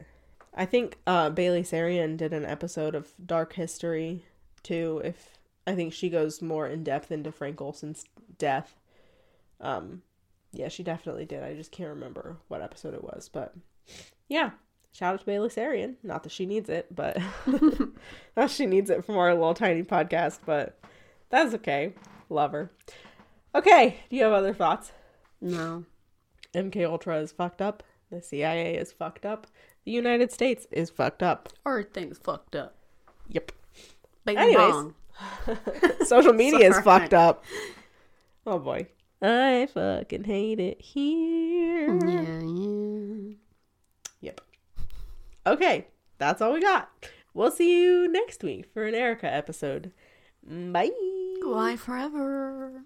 I 0.54 0.66
think 0.66 0.98
uh, 1.08 1.30
Bailey 1.30 1.64
Sarian 1.64 2.18
did 2.18 2.34
an 2.34 2.46
episode 2.46 2.94
of 2.94 3.14
Dark 3.26 3.54
History 3.54 4.26
too. 4.64 5.02
If 5.04 5.38
I 5.66 5.76
think 5.76 5.94
she 5.94 6.10
goes 6.10 6.42
more 6.42 6.68
in 6.68 6.84
depth 6.84 7.10
into 7.12 7.32
Frank 7.32 7.62
Olson's 7.62 8.04
death. 8.38 8.76
Um, 9.62 10.02
yeah, 10.52 10.68
she 10.68 10.84
definitely 10.84 11.24
did. 11.26 11.42
I 11.44 11.54
just 11.54 11.72
can't 11.72 11.90
remember 11.92 12.36
what 12.50 12.62
episode 12.62 12.94
it 12.94 13.04
was, 13.04 13.30
but 13.32 13.54
yeah. 14.28 14.52
Shout 14.94 15.14
out 15.14 15.20
to 15.22 15.26
Bailey 15.26 15.48
Sarian. 15.48 15.96
Not 16.04 16.24
that 16.24 16.34
she 16.34 16.46
needs 16.46 16.68
it, 16.68 16.94
but 16.94 17.18
not 18.36 18.50
she 18.50 18.66
needs 18.66 18.90
it 18.90 19.06
from 19.06 19.16
our 19.18 19.34
little 19.34 19.54
tiny 19.54 19.84
podcast, 19.84 20.40
but 20.46 20.78
that's 21.30 21.54
okay. 21.54 21.94
Love 22.28 22.52
her. 22.52 22.72
Okay, 23.56 24.02
do 24.10 24.18
you 24.18 24.24
have 24.24 24.34
other 24.34 24.54
thoughts? 24.54 24.92
No. 25.42 25.86
MK 26.54 26.86
Ultra 26.88 27.18
is 27.20 27.32
fucked 27.32 27.62
up. 27.62 27.84
The 28.12 28.22
CIA 28.22 28.76
is 28.76 28.92
fucked 28.92 29.26
up. 29.26 29.48
The 29.86 29.92
United 29.92 30.32
States 30.32 30.68
is 30.72 30.90
fucked 30.90 31.24
up. 31.24 31.50
Everything's 31.66 32.18
fucked 32.18 32.56
up. 32.56 32.76
Yep. 33.30 33.52
Bing 34.26 34.38
Anyways. 34.38 34.94
Social 36.08 36.34
media 36.34 36.70
is 36.70 36.80
fucked 36.82 37.14
up. 37.14 37.44
Oh 38.46 38.60
boy. 38.60 38.88
I 39.22 39.68
fucking 39.74 40.24
hate 40.24 40.60
it 40.60 40.82
here. 40.82 41.96
Yeah, 42.06 42.42
yeah. 42.42 43.36
Yep. 44.22 44.42
Okay, 45.48 45.88
that's 46.18 46.42
all 46.42 46.54
we 46.54 46.62
got. 46.62 46.90
We'll 47.34 47.52
see 47.52 47.82
you 47.82 48.08
next 48.12 48.44
week 48.44 48.66
for 48.74 48.86
an 48.86 48.96
Erica 48.96 49.32
episode. 49.32 49.92
Bye. 50.44 50.92
Why 51.44 51.76
forever? 51.76 52.84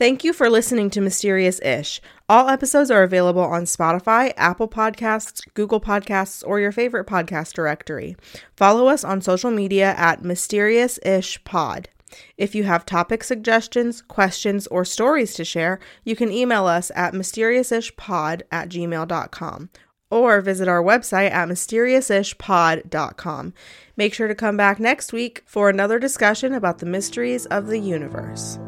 Thank 0.00 0.24
you 0.24 0.32
for 0.32 0.48
listening 0.48 0.88
to 0.90 1.00
Mysterious 1.02 1.60
Ish. 1.60 2.00
All 2.26 2.48
episodes 2.48 2.90
are 2.90 3.02
available 3.02 3.42
on 3.42 3.64
Spotify, 3.64 4.32
Apple 4.38 4.66
Podcasts, 4.66 5.42
Google 5.52 5.78
Podcasts, 5.78 6.42
or 6.46 6.58
your 6.58 6.72
favorite 6.72 7.06
podcast 7.06 7.52
directory. 7.52 8.16
Follow 8.56 8.88
us 8.88 9.04
on 9.04 9.20
social 9.20 9.50
media 9.50 9.92
at 9.98 10.24
Mysterious 10.24 10.98
Ish 11.04 11.44
Pod. 11.44 11.90
If 12.38 12.54
you 12.54 12.64
have 12.64 12.86
topic 12.86 13.22
suggestions, 13.22 14.00
questions, 14.00 14.66
or 14.68 14.86
stories 14.86 15.34
to 15.34 15.44
share, 15.44 15.78
you 16.02 16.16
can 16.16 16.32
email 16.32 16.64
us 16.64 16.90
at 16.96 17.12
mysteriousishpod 17.12 18.40
at 18.50 18.70
gmail.com 18.70 19.68
or 20.10 20.40
visit 20.40 20.66
our 20.66 20.82
website 20.82 21.30
at 21.30 21.46
mysteriousishpod.com. 21.46 23.52
Make 23.98 24.14
sure 24.14 24.28
to 24.28 24.34
come 24.34 24.56
back 24.56 24.80
next 24.80 25.12
week 25.12 25.42
for 25.44 25.68
another 25.68 25.98
discussion 25.98 26.54
about 26.54 26.78
the 26.78 26.86
mysteries 26.86 27.44
of 27.44 27.66
the 27.66 27.78
universe. 27.78 28.58